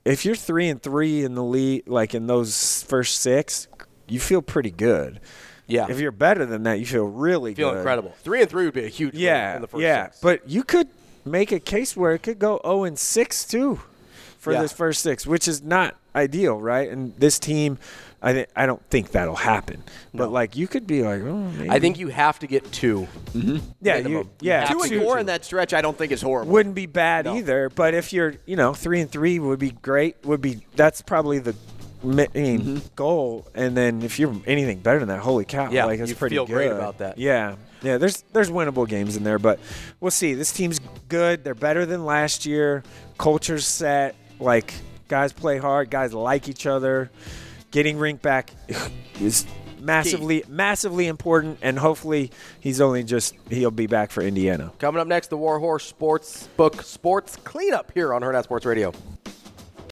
if 0.05 0.25
you're 0.25 0.35
three 0.35 0.69
and 0.69 0.81
three 0.81 1.23
in 1.23 1.35
the 1.35 1.43
league, 1.43 1.87
like 1.87 2.13
in 2.15 2.27
those 2.27 2.83
first 2.83 3.19
six, 3.21 3.67
you 4.07 4.19
feel 4.19 4.41
pretty 4.41 4.71
good. 4.71 5.19
Yeah. 5.67 5.87
If 5.89 5.99
you're 5.99 6.11
better 6.11 6.45
than 6.45 6.63
that, 6.63 6.79
you 6.79 6.85
feel 6.85 7.05
really 7.05 7.55
feel 7.55 7.69
good. 7.71 7.77
incredible. 7.77 8.13
Three 8.23 8.41
and 8.41 8.49
three 8.49 8.65
would 8.65 8.73
be 8.73 8.85
a 8.85 8.89
huge. 8.89 9.13
win 9.13 9.21
Yeah, 9.21 9.55
In 9.55 9.61
the 9.61 9.67
first 9.67 9.81
yeah. 9.81 10.05
six. 10.07 10.19
But 10.19 10.49
you 10.49 10.63
could 10.63 10.89
make 11.23 11.51
a 11.51 11.59
case 11.59 11.95
where 11.95 12.13
it 12.13 12.23
could 12.23 12.39
go 12.39 12.59
zero 12.63 12.83
and 12.83 12.99
six 12.99 13.45
too. 13.45 13.79
For 14.41 14.51
Yeah. 14.51 14.61
this 14.63 14.73
first 14.73 15.01
six, 15.03 15.25
which 15.25 15.47
is 15.47 15.61
not 15.63 15.95
ideal, 16.15 16.59
right? 16.59 16.89
And 16.89 17.13
this 17.17 17.37
team, 17.39 17.77
I 18.23 18.33
th- 18.33 18.49
I 18.55 18.65
don't 18.65 18.81
think 18.89 19.11
that'll 19.11 19.35
happen. 19.35 19.83
But 20.13 20.31
like 20.31 20.55
you 20.57 20.67
could 20.67 20.85
be 20.87 21.03
like, 21.03 21.21
oh, 21.21 21.37
maybe. 21.57 21.69
I 21.69 21.79
think 21.79 21.97
you 21.99 22.07
have 22.09 22.39
to 22.39 22.47
get 22.47 22.69
2 22.71 23.07
yeah, 23.81 23.97
minimum. 23.97 24.11
you, 24.11 24.29
yeah, 24.41 24.65
Two 24.65 24.81
and 24.81 24.89
two- 24.89 24.99
four 25.01 25.19
in 25.19 25.27
that 25.27 25.45
stretch, 25.45 25.73
I 25.73 25.81
don't 25.81 25.97
think 25.97 26.11
is 26.11 26.21
horrible. 26.21 26.51
wouldn't 26.51 26.75
be 26.75 26.87
bad 26.87 27.27
either. 27.27 27.69
But 27.69 27.93
if 27.93 28.11
you're, 28.13 28.33
you 28.45 28.55
know, 28.55 28.73
three 28.73 28.99
and 28.99 29.09
three 29.11 29.39
would 29.39 29.59
be 29.59 29.71
great. 29.71 30.17
Would 30.25 30.41
be 30.41 30.65
that's 30.75 31.01
probably 31.01 31.39
the 31.39 31.55
I 32.03 32.07
mean, 32.07 32.27
Mm-hmm. 32.33 32.77
goal. 32.95 33.47
And 33.53 33.77
then 33.77 34.01
if 34.01 34.17
you're 34.19 34.35
anything 34.47 34.79
better 34.79 34.97
than 34.97 35.07
that, 35.09 35.19
holy 35.19 35.45
cow! 35.45 35.69
Yeah, 35.69 35.85
like 35.85 35.99
that's 35.99 36.09
you 36.09 36.15
pretty 36.15 36.35
feel 36.35 36.47
good. 36.47 36.53
great 36.53 36.71
about 36.71 36.97
that. 36.97 37.19
Yeah, 37.19 37.57
yeah. 37.83 37.99
There's 37.99 38.23
there's 38.33 38.49
winnable 38.49 38.87
games 38.87 39.15
in 39.17 39.23
there, 39.23 39.37
but 39.37 39.59
we'll 39.99 40.09
see. 40.09 40.33
This 40.33 40.51
team's 40.51 40.79
good. 41.09 41.43
They're 41.43 41.53
better 41.53 41.85
than 41.85 42.03
last 42.03 42.47
year. 42.47 42.81
Culture's 43.19 43.67
set. 43.67 44.15
Like 44.41 44.73
guys 45.07 45.31
play 45.31 45.57
hard. 45.57 45.89
Guys 45.89 46.13
like 46.13 46.49
each 46.49 46.65
other. 46.65 47.09
Getting 47.71 47.97
Rienk 47.97 48.21
back 48.21 48.51
is 49.21 49.45
massively 49.79 50.43
massively 50.47 51.07
important 51.07 51.57
and 51.63 51.79
hopefully 51.79 52.29
he's 52.59 52.79
only 52.79 53.03
just 53.03 53.33
he'll 53.49 53.71
be 53.71 53.87
back 53.87 54.11
for 54.11 54.21
Indiana. 54.21 54.71
Coming 54.79 54.99
up 54.99 55.07
next, 55.07 55.29
the 55.29 55.37
Warhorse 55.37 55.85
Sports 55.85 56.47
Book 56.57 56.81
Sports 56.81 57.37
Cleanup 57.37 57.91
here 57.93 58.13
on 58.13 58.21
Herd 58.21 58.43
Sports 58.43 58.65
Radio. 58.65 58.91